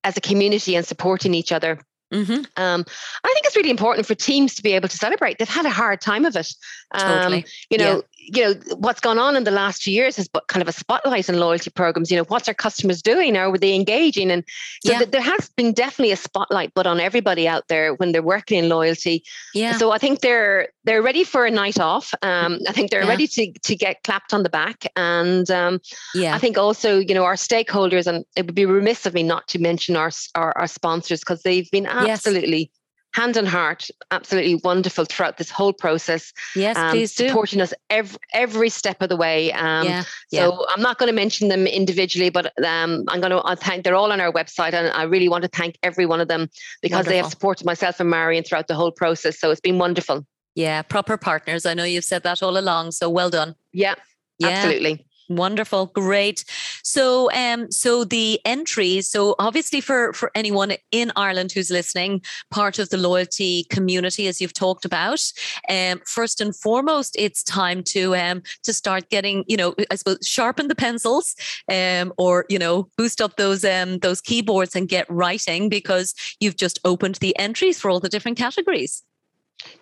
as 0.02 0.16
a 0.16 0.20
community 0.20 0.74
and 0.76 0.86
supporting 0.86 1.34
each 1.34 1.52
other. 1.52 1.78
Mm-hmm. 2.12 2.42
Um, 2.56 2.84
I 3.24 3.32
think 3.34 3.46
it's 3.46 3.56
really 3.56 3.70
important 3.70 4.06
for 4.06 4.16
teams 4.16 4.54
to 4.56 4.62
be 4.62 4.72
able 4.72 4.88
to 4.88 4.96
celebrate. 4.96 5.38
They've 5.38 5.48
had 5.48 5.66
a 5.66 5.70
hard 5.70 6.00
time 6.00 6.24
of 6.24 6.34
it. 6.34 6.52
Um, 6.90 7.00
totally. 7.00 7.44
You 7.70 7.78
know, 7.78 8.02
you 8.34 8.42
know 8.44 8.54
what's 8.76 9.00
gone 9.00 9.18
on 9.18 9.36
in 9.36 9.44
the 9.44 9.50
last 9.50 9.82
few 9.82 9.92
years 9.92 10.18
is 10.18 10.28
kind 10.48 10.62
of 10.62 10.68
a 10.68 10.72
spotlight 10.72 11.28
on 11.28 11.38
loyalty 11.38 11.70
programs 11.70 12.10
you 12.10 12.16
know 12.16 12.24
what's 12.24 12.48
our 12.48 12.54
customers 12.54 13.02
doing? 13.02 13.36
Are 13.36 13.56
they 13.56 13.74
engaging? 13.74 14.30
And 14.30 14.44
so 14.84 14.92
yeah. 14.92 14.98
th- 14.98 15.10
there 15.10 15.20
has 15.20 15.48
been 15.50 15.72
definitely 15.72 16.12
a 16.12 16.16
spotlight 16.16 16.74
put 16.74 16.86
on 16.86 17.00
everybody 17.00 17.48
out 17.48 17.68
there 17.68 17.94
when 17.94 18.12
they're 18.12 18.22
working 18.22 18.58
in 18.58 18.68
loyalty. 18.68 19.24
Yeah. 19.54 19.76
So 19.76 19.90
i 19.92 19.98
think 19.98 20.20
they're 20.20 20.68
they're 20.84 21.02
ready 21.02 21.24
for 21.24 21.44
a 21.46 21.50
night 21.50 21.78
off. 21.78 22.12
Um, 22.22 22.60
i 22.68 22.72
think 22.72 22.90
they're 22.90 23.02
yeah. 23.02 23.08
ready 23.08 23.26
to 23.26 23.52
to 23.52 23.76
get 23.76 24.02
clapped 24.04 24.32
on 24.32 24.42
the 24.42 24.50
back. 24.50 24.86
And 24.96 25.50
um, 25.50 25.80
yeah. 26.14 26.34
I 26.34 26.38
think 26.38 26.58
also 26.58 26.98
you 26.98 27.14
know 27.14 27.24
our 27.24 27.34
stakeholders 27.34 28.06
and 28.06 28.24
it 28.36 28.46
would 28.46 28.54
be 28.54 28.66
remiss 28.66 29.06
of 29.06 29.14
me 29.14 29.22
not 29.22 29.48
to 29.48 29.58
mention 29.58 29.96
our 29.96 30.10
our, 30.34 30.56
our 30.56 30.66
sponsors 30.66 31.20
because 31.20 31.42
they've 31.42 31.70
been 31.70 31.86
absolutely 31.86 32.70
hand 33.12 33.36
and 33.36 33.48
heart, 33.48 33.88
absolutely 34.10 34.56
wonderful 34.56 35.04
throughout 35.04 35.36
this 35.36 35.50
whole 35.50 35.72
process. 35.72 36.32
Yes, 36.54 36.76
um, 36.76 36.90
please 36.90 37.14
do. 37.14 37.28
Supporting 37.28 37.60
us 37.60 37.74
every, 37.88 38.18
every 38.32 38.68
step 38.68 39.02
of 39.02 39.08
the 39.08 39.16
way. 39.16 39.52
Um, 39.52 39.86
yeah, 39.86 40.04
yeah. 40.30 40.48
So 40.48 40.66
I'm 40.68 40.82
not 40.82 40.98
going 40.98 41.08
to 41.08 41.14
mention 41.14 41.48
them 41.48 41.66
individually, 41.66 42.30
but 42.30 42.46
um, 42.64 43.04
I'm 43.08 43.20
going 43.20 43.30
to 43.30 43.42
I 43.44 43.54
thank, 43.54 43.84
they're 43.84 43.94
all 43.94 44.12
on 44.12 44.20
our 44.20 44.32
website. 44.32 44.74
And 44.74 44.88
I 44.88 45.04
really 45.04 45.28
want 45.28 45.42
to 45.42 45.48
thank 45.48 45.78
every 45.82 46.06
one 46.06 46.20
of 46.20 46.28
them 46.28 46.48
because 46.82 46.96
wonderful. 46.96 47.10
they 47.12 47.16
have 47.18 47.30
supported 47.30 47.66
myself 47.66 48.00
and 48.00 48.10
Marion 48.10 48.44
throughout 48.44 48.68
the 48.68 48.74
whole 48.74 48.92
process. 48.92 49.38
So 49.38 49.50
it's 49.50 49.60
been 49.60 49.78
wonderful. 49.78 50.26
Yeah, 50.54 50.82
proper 50.82 51.16
partners. 51.16 51.66
I 51.66 51.74
know 51.74 51.84
you've 51.84 52.04
said 52.04 52.22
that 52.24 52.42
all 52.42 52.58
along. 52.58 52.92
So 52.92 53.08
well 53.08 53.30
done. 53.30 53.54
Yeah, 53.72 53.94
yeah. 54.38 54.48
absolutely. 54.48 55.06
Wonderful, 55.30 55.86
great. 55.86 56.44
So, 56.82 57.30
um, 57.30 57.70
so 57.70 58.02
the 58.02 58.40
entries. 58.44 59.08
So, 59.08 59.36
obviously, 59.38 59.80
for 59.80 60.12
for 60.12 60.32
anyone 60.34 60.72
in 60.90 61.12
Ireland 61.14 61.52
who's 61.52 61.70
listening, 61.70 62.22
part 62.50 62.80
of 62.80 62.88
the 62.88 62.96
loyalty 62.96 63.62
community, 63.70 64.26
as 64.26 64.40
you've 64.40 64.52
talked 64.52 64.84
about, 64.84 65.22
um, 65.68 66.00
first 66.04 66.40
and 66.40 66.54
foremost, 66.54 67.14
it's 67.16 67.44
time 67.44 67.84
to 67.84 68.16
um 68.16 68.42
to 68.64 68.72
start 68.72 69.08
getting, 69.08 69.44
you 69.46 69.56
know, 69.56 69.72
I 69.88 69.94
suppose, 69.94 70.18
sharpen 70.24 70.66
the 70.66 70.74
pencils, 70.74 71.36
um, 71.68 72.12
or 72.18 72.44
you 72.48 72.58
know, 72.58 72.88
boost 72.96 73.20
up 73.20 73.36
those 73.36 73.64
um 73.64 73.98
those 73.98 74.20
keyboards 74.20 74.74
and 74.74 74.88
get 74.88 75.08
writing 75.08 75.68
because 75.68 76.12
you've 76.40 76.56
just 76.56 76.80
opened 76.84 77.16
the 77.16 77.38
entries 77.38 77.80
for 77.80 77.88
all 77.88 78.00
the 78.00 78.08
different 78.08 78.36
categories. 78.36 79.04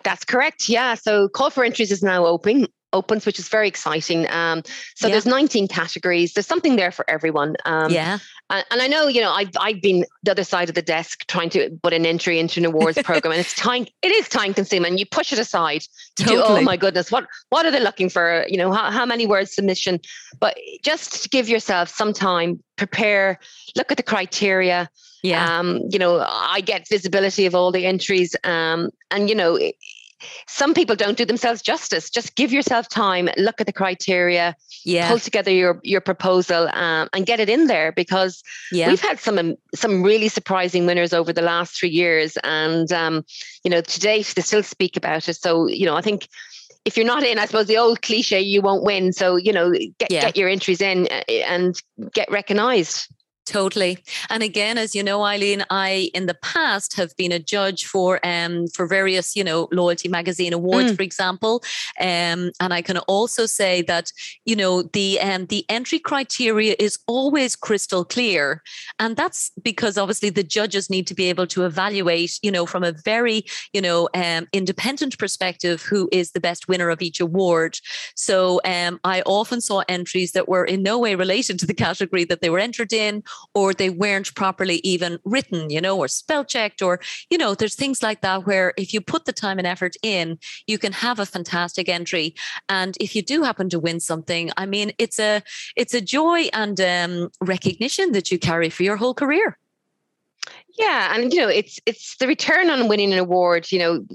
That's 0.03 0.25
correct. 0.25 0.69
Yeah. 0.69 0.93
So, 0.93 1.27
call 1.27 1.49
for 1.49 1.63
entries 1.63 1.91
is 1.91 2.03
now 2.03 2.27
open 2.27 2.67
opens, 2.93 3.25
which 3.25 3.39
is 3.39 3.49
very 3.49 3.67
exciting. 3.67 4.29
Um, 4.29 4.63
so 4.95 5.07
yeah. 5.07 5.13
there's 5.13 5.25
19 5.25 5.67
categories. 5.67 6.33
There's 6.33 6.47
something 6.47 6.75
there 6.75 6.91
for 6.91 7.05
everyone. 7.09 7.55
Um, 7.65 7.91
yeah. 7.91 8.19
And, 8.49 8.65
and, 8.71 8.81
I 8.81 8.87
know, 8.87 9.07
you 9.07 9.21
know, 9.21 9.31
I've, 9.31 9.51
I've 9.59 9.81
been 9.81 10.05
the 10.23 10.31
other 10.31 10.43
side 10.43 10.69
of 10.69 10.75
the 10.75 10.81
desk 10.81 11.25
trying 11.27 11.49
to 11.51 11.69
put 11.83 11.93
an 11.93 12.05
entry 12.05 12.39
into 12.39 12.59
an 12.59 12.65
awards 12.65 13.01
program 13.03 13.31
and 13.31 13.39
it's 13.39 13.53
time, 13.53 13.85
it 14.01 14.11
is 14.11 14.27
time 14.27 14.53
consuming. 14.53 14.97
You 14.97 15.05
push 15.05 15.31
it 15.31 15.39
aside. 15.39 15.83
Totally. 16.15 16.37
Do, 16.37 16.43
oh 16.43 16.61
my 16.61 16.77
goodness, 16.77 17.11
what, 17.11 17.27
what 17.49 17.65
are 17.65 17.71
they 17.71 17.79
looking 17.79 18.09
for? 18.09 18.45
You 18.47 18.57
know, 18.57 18.71
how, 18.71 18.91
how 18.91 19.05
many 19.05 19.27
words 19.27 19.53
submission? 19.53 19.99
But 20.39 20.57
just 20.83 21.23
to 21.23 21.29
give 21.29 21.47
yourself 21.47 21.89
some 21.89 22.13
time, 22.13 22.63
prepare, 22.75 23.39
look 23.75 23.91
at 23.91 23.97
the 23.97 24.03
criteria. 24.03 24.89
Yeah. 25.21 25.59
Um, 25.59 25.81
you 25.89 25.99
know, 25.99 26.25
I 26.27 26.61
get 26.61 26.87
visibility 26.87 27.45
of 27.45 27.53
all 27.53 27.71
the 27.71 27.85
entries. 27.85 28.35
Um, 28.43 28.89
and 29.11 29.29
you 29.29 29.35
know, 29.35 29.59
some 30.47 30.73
people 30.73 30.95
don't 30.95 31.17
do 31.17 31.25
themselves 31.25 31.61
justice. 31.61 32.09
Just 32.09 32.35
give 32.35 32.51
yourself 32.51 32.89
time, 32.89 33.29
look 33.37 33.59
at 33.59 33.67
the 33.67 33.73
criteria, 33.73 34.55
yeah. 34.83 35.07
pull 35.07 35.19
together 35.19 35.51
your 35.51 35.79
your 35.83 36.01
proposal, 36.01 36.69
um, 36.73 37.09
and 37.13 37.25
get 37.25 37.39
it 37.39 37.49
in 37.49 37.67
there 37.67 37.91
because 37.91 38.43
yeah. 38.71 38.87
we've 38.87 39.01
had 39.01 39.19
some 39.19 39.55
some 39.75 40.03
really 40.03 40.27
surprising 40.27 40.85
winners 40.85 41.13
over 41.13 41.33
the 41.33 41.41
last 41.41 41.77
three 41.77 41.89
years, 41.89 42.37
and 42.43 42.91
um, 42.91 43.25
you 43.63 43.71
know 43.71 43.81
to 43.81 43.99
date 43.99 44.33
they 44.35 44.41
still 44.41 44.63
speak 44.63 44.97
about 44.97 45.27
it. 45.27 45.35
So 45.35 45.67
you 45.67 45.85
know 45.85 45.95
I 45.95 46.01
think 46.01 46.27
if 46.85 46.97
you're 46.97 47.05
not 47.05 47.23
in, 47.23 47.37
I 47.37 47.45
suppose 47.45 47.67
the 47.67 47.77
old 47.77 48.01
cliche, 48.01 48.39
you 48.39 48.61
won't 48.61 48.83
win. 48.83 49.13
So 49.13 49.35
you 49.35 49.53
know 49.53 49.71
get 49.71 50.11
yeah. 50.11 50.21
get 50.21 50.37
your 50.37 50.49
entries 50.49 50.81
in 50.81 51.07
uh, 51.11 51.31
and 51.45 51.81
get 52.13 52.29
recognised. 52.31 53.07
Totally. 53.49 53.97
And 54.29 54.43
again, 54.43 54.77
as 54.77 54.93
you 54.93 55.01
know, 55.01 55.23
Eileen, 55.23 55.65
I 55.71 56.11
in 56.13 56.27
the 56.27 56.35
past 56.35 56.95
have 56.97 57.17
been 57.17 57.31
a 57.31 57.39
judge 57.39 57.87
for 57.87 58.23
um 58.23 58.67
for 58.67 58.85
various, 58.85 59.35
you 59.35 59.43
know, 59.43 59.67
loyalty 59.71 60.07
magazine 60.07 60.53
awards, 60.53 60.91
mm. 60.91 60.95
for 60.95 61.01
example. 61.01 61.63
Um, 61.99 62.51
and 62.59 62.71
I 62.71 62.83
can 62.83 62.99
also 62.99 63.47
say 63.47 63.81
that, 63.83 64.11
you 64.45 64.55
know, 64.55 64.83
the 64.83 65.19
um 65.19 65.47
the 65.47 65.65
entry 65.67 65.97
criteria 65.97 66.75
is 66.77 66.99
always 67.07 67.55
crystal 67.55 68.05
clear. 68.05 68.61
And 68.99 69.17
that's 69.17 69.51
because 69.63 69.97
obviously 69.97 70.29
the 70.29 70.43
judges 70.43 70.87
need 70.87 71.07
to 71.07 71.15
be 71.15 71.25
able 71.25 71.47
to 71.47 71.65
evaluate, 71.65 72.37
you 72.43 72.51
know, 72.51 72.67
from 72.67 72.83
a 72.83 72.91
very, 73.03 73.45
you 73.73 73.81
know, 73.81 74.09
um 74.13 74.47
independent 74.53 75.17
perspective 75.17 75.81
who 75.81 76.07
is 76.11 76.33
the 76.33 76.39
best 76.39 76.67
winner 76.67 76.91
of 76.91 77.01
each 77.01 77.19
award. 77.19 77.79
So 78.13 78.61
um 78.63 78.99
I 79.03 79.23
often 79.25 79.59
saw 79.59 79.81
entries 79.89 80.33
that 80.33 80.47
were 80.47 80.65
in 80.65 80.83
no 80.83 80.99
way 80.99 81.15
related 81.15 81.57
to 81.59 81.65
the 81.65 81.73
category 81.73 82.25
that 82.25 82.41
they 82.41 82.51
were 82.51 82.59
entered 82.59 82.93
in 82.93 83.23
or 83.53 83.73
they 83.73 83.89
weren't 83.89 84.33
properly 84.35 84.81
even 84.83 85.19
written, 85.25 85.69
you 85.69 85.81
know, 85.81 85.97
or 85.97 86.07
spell 86.07 86.45
checked, 86.45 86.81
or, 86.81 86.99
you 87.29 87.37
know, 87.37 87.55
there's 87.55 87.75
things 87.75 88.03
like 88.03 88.21
that 88.21 88.45
where 88.45 88.73
if 88.77 88.93
you 88.93 89.01
put 89.01 89.25
the 89.25 89.33
time 89.33 89.57
and 89.57 89.67
effort 89.67 89.95
in, 90.03 90.37
you 90.67 90.77
can 90.77 90.91
have 90.91 91.19
a 91.19 91.25
fantastic 91.25 91.89
entry. 91.89 92.35
And 92.67 92.97
if 92.99 93.15
you 93.15 93.21
do 93.21 93.43
happen 93.43 93.69
to 93.69 93.79
win 93.79 93.99
something, 93.99 94.51
I 94.57 94.65
mean, 94.65 94.91
it's 94.97 95.19
a 95.19 95.41
it's 95.75 95.93
a 95.93 96.01
joy 96.01 96.49
and 96.53 96.79
um, 96.79 97.29
recognition 97.41 98.11
that 98.13 98.31
you 98.31 98.39
carry 98.39 98.69
for 98.69 98.83
your 98.83 98.97
whole 98.97 99.13
career. 99.13 99.57
Yeah, 100.77 101.13
and 101.13 101.33
you 101.33 101.39
know, 101.39 101.49
it's 101.49 101.79
it's 101.85 102.15
the 102.17 102.27
return 102.27 102.69
on 102.69 102.87
winning 102.87 103.11
an 103.11 103.19
award. 103.19 103.71
You 103.71 103.79
know, 103.79 104.05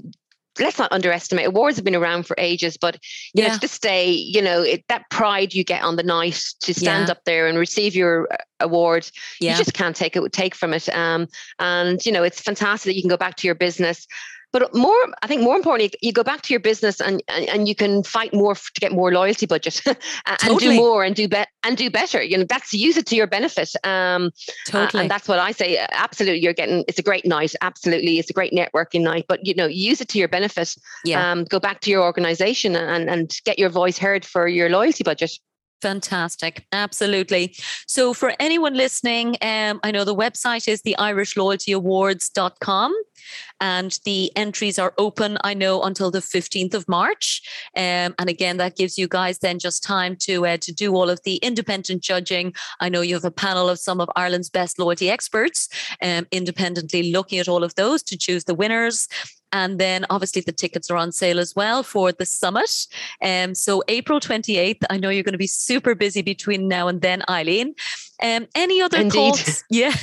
let's 0.59 0.77
not 0.77 0.91
underestimate 0.91 1.47
awards 1.47 1.77
have 1.77 1.85
been 1.85 1.95
around 1.95 2.25
for 2.25 2.35
ages 2.37 2.77
but 2.77 2.97
you 3.33 3.43
yeah. 3.43 3.51
know 3.51 3.57
to 3.57 3.67
stay 3.67 4.11
you 4.11 4.41
know 4.41 4.61
it, 4.61 4.83
that 4.87 5.09
pride 5.09 5.53
you 5.53 5.63
get 5.63 5.83
on 5.83 5.95
the 5.95 6.03
night 6.03 6.41
to 6.61 6.73
stand 6.73 7.07
yeah. 7.07 7.11
up 7.11 7.23
there 7.25 7.47
and 7.47 7.57
receive 7.57 7.95
your 7.95 8.27
uh, 8.31 8.37
award 8.61 9.09
yeah. 9.39 9.51
you 9.51 9.57
just 9.57 9.73
can't 9.73 9.95
take 9.95 10.15
it 10.15 10.31
take 10.31 10.55
from 10.55 10.73
it 10.73 10.87
um, 10.89 11.27
and 11.59 12.05
you 12.05 12.11
know 12.11 12.23
it's 12.23 12.41
fantastic 12.41 12.89
that 12.89 12.95
you 12.95 13.01
can 13.01 13.09
go 13.09 13.17
back 13.17 13.35
to 13.35 13.47
your 13.47 13.55
business 13.55 14.07
but 14.55 14.73
more, 14.73 14.95
I 15.21 15.27
think 15.27 15.41
more 15.41 15.57
importantly, 15.57 15.99
you 16.01 16.13
go 16.13 16.23
back 16.23 16.41
to 16.43 16.53
your 16.53 16.61
business 16.61 17.01
and 17.01 17.21
and, 17.27 17.49
and 17.49 17.67
you 17.67 17.75
can 17.75 18.03
fight 18.03 18.33
more 18.33 18.55
to 18.55 18.79
get 18.79 18.93
more 18.93 19.11
loyalty 19.11 19.45
budget 19.45 19.81
and 19.85 20.39
totally. 20.39 20.77
do 20.77 20.77
more 20.77 21.03
and 21.03 21.13
do 21.13 21.27
better 21.27 21.49
and 21.63 21.75
do 21.75 21.89
better. 21.89 22.23
You 22.23 22.37
know, 22.37 22.45
that's 22.45 22.73
use 22.73 22.95
it 22.95 23.05
to 23.07 23.17
your 23.17 23.27
benefit. 23.27 23.75
Um, 23.83 24.31
totally. 24.65 24.99
Uh, 24.99 25.01
and 25.01 25.11
that's 25.11 25.27
what 25.27 25.39
I 25.39 25.51
say. 25.51 25.85
Absolutely, 25.91 26.39
you're 26.39 26.53
getting. 26.53 26.85
It's 26.87 26.97
a 26.97 27.03
great 27.03 27.25
night. 27.25 27.53
Absolutely, 27.59 28.17
it's 28.17 28.29
a 28.29 28.33
great 28.33 28.53
networking 28.53 29.01
night. 29.01 29.25
But 29.27 29.45
you 29.45 29.53
know, 29.55 29.65
use 29.65 29.99
it 29.99 30.07
to 30.09 30.19
your 30.19 30.29
benefit. 30.29 30.73
Yeah. 31.03 31.29
Um, 31.29 31.43
go 31.43 31.59
back 31.59 31.81
to 31.81 31.89
your 31.89 32.03
organization 32.03 32.77
and 32.77 33.09
and 33.09 33.37
get 33.43 33.59
your 33.59 33.69
voice 33.69 33.97
heard 33.97 34.23
for 34.23 34.47
your 34.47 34.69
loyalty 34.69 35.03
budget. 35.03 35.37
Fantastic. 35.81 36.65
Absolutely. 36.71 37.55
So, 37.85 38.13
for 38.13 38.33
anyone 38.39 38.73
listening, 38.75 39.35
um, 39.41 39.79
I 39.83 39.91
know 39.91 40.03
the 40.03 40.15
website 40.15 40.67
is 40.67 40.81
the 40.81 40.95
irishloyaltyawards.com 40.97 42.93
and 43.61 43.99
the 44.05 44.31
entries 44.35 44.79
are 44.79 44.93
open, 44.97 45.37
I 45.43 45.53
know, 45.53 45.81
until 45.83 46.11
the 46.11 46.19
15th 46.19 46.73
of 46.73 46.87
March. 46.87 47.41
Um, 47.75 48.15
and 48.19 48.29
again, 48.29 48.57
that 48.57 48.75
gives 48.75 48.97
you 48.97 49.07
guys 49.07 49.39
then 49.39 49.59
just 49.59 49.83
time 49.83 50.15
to, 50.21 50.45
uh, 50.45 50.57
to 50.57 50.71
do 50.73 50.95
all 50.95 51.09
of 51.09 51.21
the 51.23 51.37
independent 51.37 52.01
judging. 52.01 52.53
I 52.79 52.89
know 52.89 53.01
you 53.01 53.15
have 53.15 53.25
a 53.25 53.31
panel 53.31 53.69
of 53.69 53.79
some 53.79 54.01
of 54.01 54.09
Ireland's 54.15 54.49
best 54.49 54.79
loyalty 54.79 55.09
experts 55.09 55.69
um, 56.01 56.27
independently 56.31 57.11
looking 57.11 57.39
at 57.39 57.47
all 57.47 57.63
of 57.63 57.75
those 57.75 58.03
to 58.03 58.17
choose 58.17 58.45
the 58.45 58.55
winners. 58.55 59.07
And 59.55 59.79
then 59.79 60.05
obviously 60.09 60.41
the 60.41 60.51
tickets 60.51 60.91
are 60.91 60.97
on 60.97 61.13
sale 61.13 61.39
as 61.39 61.55
well 61.55 61.81
for 61.81 62.11
the 62.11 62.25
summit. 62.25 62.87
Um, 63.21 63.55
so 63.55 63.83
April 63.87 64.19
28th, 64.19 64.83
I 64.89 64.97
know 64.97 65.07
you're 65.07 65.23
going 65.23 65.31
to 65.31 65.37
be 65.37 65.47
super 65.47 65.95
busy 65.95 66.21
between 66.21 66.67
now 66.67 66.89
and 66.89 67.01
then, 67.01 67.23
Eileen. 67.29 67.73
Um, 68.21 68.47
any 68.53 68.81
other 68.81 68.97
Indeed. 68.97 69.13
thoughts? 69.13 69.63
Yeah. 69.69 69.93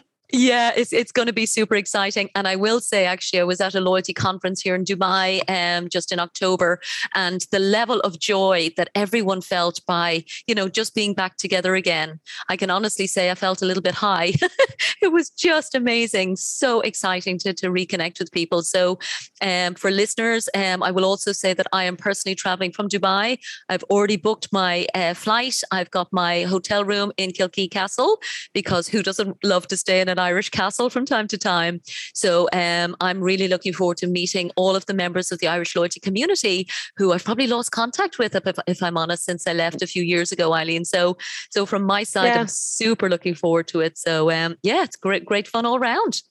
Yeah, 0.30 0.72
it's 0.76 0.92
it's 0.92 1.10
going 1.10 1.26
to 1.26 1.32
be 1.32 1.46
super 1.46 1.74
exciting. 1.74 2.28
And 2.34 2.46
I 2.46 2.54
will 2.54 2.80
say, 2.80 3.06
actually, 3.06 3.40
I 3.40 3.44
was 3.44 3.62
at 3.62 3.74
a 3.74 3.80
loyalty 3.80 4.12
conference 4.12 4.60
here 4.60 4.74
in 4.74 4.84
Dubai 4.84 5.40
um, 5.48 5.88
just 5.88 6.12
in 6.12 6.20
October, 6.20 6.80
and 7.14 7.46
the 7.50 7.58
level 7.58 8.00
of 8.00 8.18
joy 8.18 8.70
that 8.76 8.90
everyone 8.94 9.40
felt 9.40 9.80
by, 9.86 10.24
you 10.46 10.54
know, 10.54 10.68
just 10.68 10.94
being 10.94 11.14
back 11.14 11.38
together 11.38 11.74
again. 11.74 12.20
I 12.50 12.56
can 12.58 12.68
honestly 12.68 13.06
say 13.06 13.30
I 13.30 13.34
felt 13.36 13.62
a 13.62 13.64
little 13.64 13.82
bit 13.82 13.94
high. 13.94 14.34
it 15.02 15.12
was 15.12 15.30
just 15.30 15.74
amazing, 15.74 16.36
so 16.36 16.82
exciting 16.82 17.38
to, 17.38 17.54
to 17.54 17.68
reconnect 17.68 18.18
with 18.18 18.30
people. 18.30 18.60
So, 18.60 18.98
um, 19.40 19.76
for 19.76 19.90
listeners, 19.90 20.50
um, 20.54 20.82
I 20.82 20.90
will 20.90 21.06
also 21.06 21.32
say 21.32 21.54
that 21.54 21.66
I 21.72 21.84
am 21.84 21.96
personally 21.96 22.34
traveling 22.34 22.72
from 22.72 22.90
Dubai. 22.90 23.38
I've 23.70 23.84
already 23.84 24.16
booked 24.16 24.52
my 24.52 24.86
uh, 24.94 25.14
flight. 25.14 25.62
I've 25.72 25.90
got 25.90 26.12
my 26.12 26.42
hotel 26.42 26.84
room 26.84 27.12
in 27.16 27.30
Kilkea 27.30 27.70
Castle 27.70 28.20
because 28.52 28.88
who 28.88 29.02
doesn't 29.02 29.42
love 29.42 29.66
to 29.68 29.76
stay 29.78 30.02
in 30.02 30.08
an 30.10 30.17
Irish 30.18 30.50
castle 30.50 30.90
from 30.90 31.04
time 31.04 31.28
to 31.28 31.38
time. 31.38 31.80
So 32.14 32.48
um, 32.52 32.96
I'm 33.00 33.20
really 33.20 33.48
looking 33.48 33.72
forward 33.72 33.96
to 33.98 34.06
meeting 34.06 34.50
all 34.56 34.76
of 34.76 34.86
the 34.86 34.94
members 34.94 35.32
of 35.32 35.38
the 35.38 35.48
Irish 35.48 35.74
loyalty 35.76 36.00
community 36.00 36.68
who 36.96 37.12
I've 37.12 37.24
probably 37.24 37.46
lost 37.46 37.70
contact 37.72 38.18
with, 38.18 38.34
if, 38.34 38.58
if 38.66 38.82
I'm 38.82 38.96
honest, 38.96 39.24
since 39.24 39.46
I 39.46 39.52
left 39.52 39.82
a 39.82 39.86
few 39.86 40.02
years 40.02 40.32
ago, 40.32 40.54
Eileen. 40.54 40.84
So, 40.84 41.16
so 41.50 41.66
from 41.66 41.82
my 41.82 42.02
side, 42.02 42.26
yeah. 42.26 42.40
I'm 42.40 42.48
super 42.48 43.08
looking 43.08 43.34
forward 43.34 43.68
to 43.68 43.80
it. 43.80 43.98
So 43.98 44.30
um, 44.30 44.56
yeah, 44.62 44.82
it's 44.82 44.96
great, 44.96 45.24
great 45.24 45.48
fun 45.48 45.66
all 45.66 45.78
round. 45.78 46.22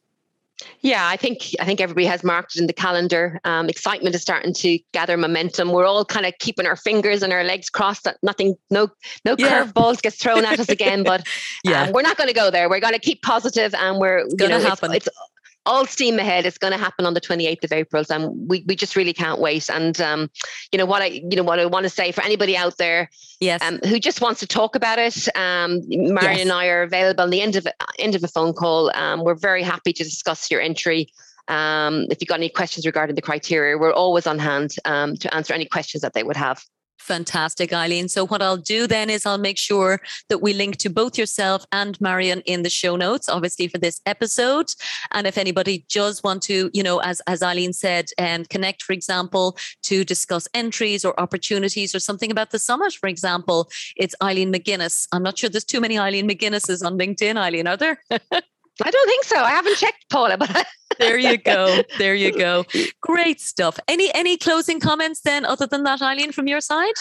Yeah, 0.81 1.07
I 1.07 1.17
think 1.17 1.55
I 1.59 1.65
think 1.65 1.81
everybody 1.81 2.05
has 2.07 2.23
marked 2.23 2.55
it 2.55 2.61
in 2.61 2.67
the 2.67 2.73
calendar. 2.73 3.39
Um, 3.43 3.69
excitement 3.69 4.15
is 4.15 4.21
starting 4.21 4.53
to 4.55 4.79
gather 4.91 5.15
momentum. 5.15 5.71
We're 5.71 5.85
all 5.85 6.03
kind 6.03 6.25
of 6.25 6.33
keeping 6.39 6.65
our 6.65 6.75
fingers 6.75 7.21
and 7.21 7.31
our 7.31 7.43
legs 7.43 7.69
crossed 7.69 8.05
that 8.05 8.17
nothing, 8.23 8.55
no, 8.71 8.89
no 9.23 9.35
yeah. 9.37 9.65
curveballs 9.65 10.01
gets 10.01 10.17
thrown 10.17 10.45
at 10.45 10.59
us 10.59 10.69
again. 10.69 11.03
But 11.03 11.27
yeah, 11.63 11.83
um, 11.83 11.91
we're 11.91 12.01
not 12.01 12.17
going 12.17 12.29
to 12.29 12.33
go 12.33 12.49
there. 12.49 12.69
We're 12.69 12.79
going 12.79 12.93
to 12.93 12.99
keep 12.99 13.21
positive, 13.21 13.75
and 13.75 13.99
we're 13.99 14.27
going 14.35 14.51
to 14.51 14.59
happen. 14.59 14.93
It's, 14.93 15.07
it's, 15.07 15.17
all 15.67 15.85
steam 15.85 16.17
ahead. 16.17 16.45
It's 16.45 16.57
going 16.57 16.71
to 16.71 16.79
happen 16.79 17.05
on 17.05 17.13
the 17.13 17.21
28th 17.21 17.63
of 17.63 17.71
April. 17.71 18.03
And 18.09 18.49
we, 18.49 18.63
we 18.67 18.75
just 18.75 18.95
really 18.95 19.13
can't 19.13 19.39
wait. 19.39 19.69
And, 19.69 19.99
um, 20.01 20.31
you 20.71 20.79
know, 20.79 20.85
what 20.85 21.01
I, 21.01 21.05
you 21.05 21.35
know, 21.35 21.43
what 21.43 21.59
I 21.59 21.65
want 21.65 21.83
to 21.83 21.89
say 21.89 22.11
for 22.11 22.23
anybody 22.23 22.57
out 22.57 22.77
there 22.77 23.09
yes. 23.39 23.61
um, 23.61 23.79
who 23.87 23.99
just 23.99 24.21
wants 24.21 24.39
to 24.39 24.47
talk 24.47 24.75
about 24.75 24.97
it, 24.97 25.27
um, 25.37 25.81
Marion 25.87 26.37
yes. 26.37 26.41
and 26.41 26.51
I 26.51 26.67
are 26.67 26.81
available 26.81 27.23
on 27.23 27.29
the 27.29 27.41
end 27.41 27.55
of, 27.55 27.67
end 27.99 28.15
of 28.15 28.23
a 28.23 28.27
phone 28.27 28.53
call. 28.53 28.91
Um, 28.95 29.23
we're 29.23 29.35
very 29.35 29.61
happy 29.61 29.93
to 29.93 30.03
discuss 30.03 30.49
your 30.49 30.61
entry. 30.61 31.11
Um, 31.47 32.07
if 32.09 32.17
you've 32.19 32.27
got 32.27 32.39
any 32.39 32.49
questions 32.49 32.85
regarding 32.85 33.15
the 33.15 33.21
criteria, 33.21 33.77
we're 33.77 33.93
always 33.93 34.27
on 34.27 34.39
hand 34.39 34.75
um, 34.85 35.15
to 35.17 35.33
answer 35.33 35.53
any 35.53 35.65
questions 35.65 36.01
that 36.01 36.13
they 36.13 36.23
would 36.23 36.35
have. 36.35 36.63
Fantastic, 36.99 37.71
Eileen. 37.73 38.09
So, 38.09 38.25
what 38.25 38.41
I'll 38.41 38.57
do 38.57 38.87
then 38.87 39.09
is 39.09 39.25
I'll 39.25 39.37
make 39.37 39.57
sure 39.57 40.01
that 40.29 40.39
we 40.39 40.53
link 40.53 40.77
to 40.77 40.89
both 40.89 41.17
yourself 41.17 41.65
and 41.71 41.99
Marion 42.01 42.41
in 42.41 42.63
the 42.63 42.69
show 42.69 42.95
notes, 42.95 43.29
obviously, 43.29 43.67
for 43.67 43.77
this 43.77 44.01
episode. 44.05 44.71
And 45.11 45.27
if 45.27 45.37
anybody 45.37 45.85
does 45.89 46.23
want 46.23 46.43
to, 46.43 46.69
you 46.73 46.83
know, 46.83 46.99
as, 46.99 47.21
as 47.27 47.41
Eileen 47.41 47.73
said, 47.73 48.09
um, 48.17 48.45
connect, 48.45 48.83
for 48.83 48.93
example, 48.93 49.57
to 49.83 50.03
discuss 50.03 50.47
entries 50.53 51.05
or 51.05 51.17
opportunities 51.19 51.95
or 51.95 51.99
something 51.99 52.31
about 52.31 52.51
the 52.51 52.59
summit, 52.59 52.93
for 52.93 53.07
example, 53.07 53.69
it's 53.95 54.15
Eileen 54.21 54.51
McGuinness. 54.51 55.07
I'm 55.11 55.23
not 55.23 55.37
sure 55.37 55.49
there's 55.49 55.63
too 55.63 55.81
many 55.81 55.97
Eileen 55.97 56.27
McGuinnesses 56.27 56.85
on 56.85 56.97
LinkedIn, 56.97 57.37
Eileen, 57.37 57.67
are 57.67 57.77
there? 57.77 58.01
I 58.83 58.91
don't 58.91 59.07
think 59.07 59.23
so. 59.23 59.37
I 59.37 59.51
haven't 59.51 59.77
checked, 59.77 60.05
Paula, 60.11 60.37
but 60.37 60.67
there 60.99 61.17
you 61.17 61.37
go. 61.37 61.83
There 61.97 62.15
you 62.15 62.31
go. 62.31 62.65
Great 63.01 63.41
stuff. 63.41 63.79
Any 63.87 64.13
any 64.13 64.37
closing 64.37 64.79
comments 64.79 65.21
then, 65.21 65.45
other 65.45 65.67
than 65.67 65.83
that, 65.83 66.01
Eileen, 66.01 66.31
from 66.31 66.47
your 66.47 66.61
side? 66.61 66.93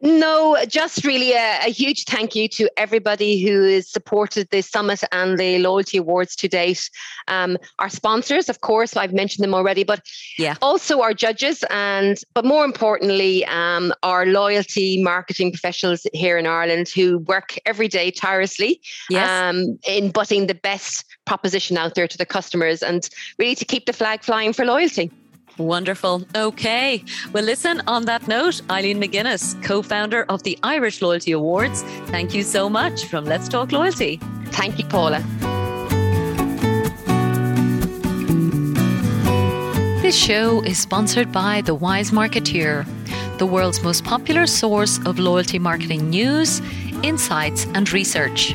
No, 0.00 0.56
just 0.68 1.04
really 1.04 1.32
a, 1.32 1.66
a, 1.66 1.70
huge 1.70 2.04
thank 2.04 2.36
you 2.36 2.48
to 2.50 2.70
everybody 2.76 3.42
who 3.42 3.62
has 3.62 3.88
supported 3.88 4.48
the 4.50 4.62
summit 4.62 5.02
and 5.10 5.38
the 5.38 5.58
loyalty 5.58 5.98
awards 5.98 6.36
to 6.36 6.48
date. 6.48 6.88
Um, 7.26 7.58
our 7.80 7.88
sponsors, 7.88 8.48
of 8.48 8.60
course, 8.60 8.96
I've 8.96 9.12
mentioned 9.12 9.42
them 9.42 9.54
already, 9.54 9.82
but 9.82 10.02
yeah, 10.38 10.54
also 10.62 11.00
our 11.00 11.14
judges, 11.14 11.64
and 11.70 12.18
but 12.32 12.44
more 12.44 12.64
importantly, 12.64 13.44
um, 13.46 13.92
our 14.04 14.24
loyalty 14.24 15.02
marketing 15.02 15.50
professionals 15.50 16.06
here 16.12 16.38
in 16.38 16.46
Ireland 16.46 16.88
who 16.88 17.18
work 17.18 17.58
every 17.66 17.88
day 17.88 18.12
tirelessly 18.12 18.80
yes. 19.10 19.28
um, 19.28 19.78
in 19.86 20.12
putting 20.12 20.46
the 20.46 20.54
best 20.54 21.04
proposition 21.26 21.76
out 21.76 21.94
there 21.96 22.06
to 22.06 22.18
the 22.18 22.26
customers, 22.26 22.82
and 22.82 23.08
really 23.38 23.56
to 23.56 23.64
keep 23.64 23.86
the 23.86 23.92
flag 23.92 24.22
flying 24.22 24.52
for 24.52 24.64
loyalty. 24.64 25.10
Wonderful. 25.58 26.24
Okay. 26.36 27.04
Well, 27.32 27.44
listen, 27.44 27.82
on 27.86 28.04
that 28.06 28.28
note, 28.28 28.62
Eileen 28.70 29.00
McGuinness, 29.00 29.60
co 29.62 29.82
founder 29.82 30.24
of 30.28 30.42
the 30.44 30.58
Irish 30.62 31.02
Loyalty 31.02 31.32
Awards, 31.32 31.82
thank 32.06 32.32
you 32.32 32.42
so 32.42 32.70
much 32.70 33.06
from 33.06 33.24
Let's 33.24 33.48
Talk 33.48 33.72
Loyalty. 33.72 34.20
Thank 34.46 34.78
you, 34.78 34.84
Paula. 34.84 35.22
This 40.00 40.16
show 40.16 40.62
is 40.62 40.78
sponsored 40.78 41.32
by 41.32 41.60
The 41.60 41.74
Wise 41.74 42.12
Marketeer, 42.12 42.86
the 43.38 43.46
world's 43.46 43.82
most 43.82 44.04
popular 44.04 44.46
source 44.46 44.98
of 45.04 45.18
loyalty 45.18 45.58
marketing 45.58 46.08
news, 46.08 46.60
insights, 47.02 47.66
and 47.74 47.92
research. 47.92 48.54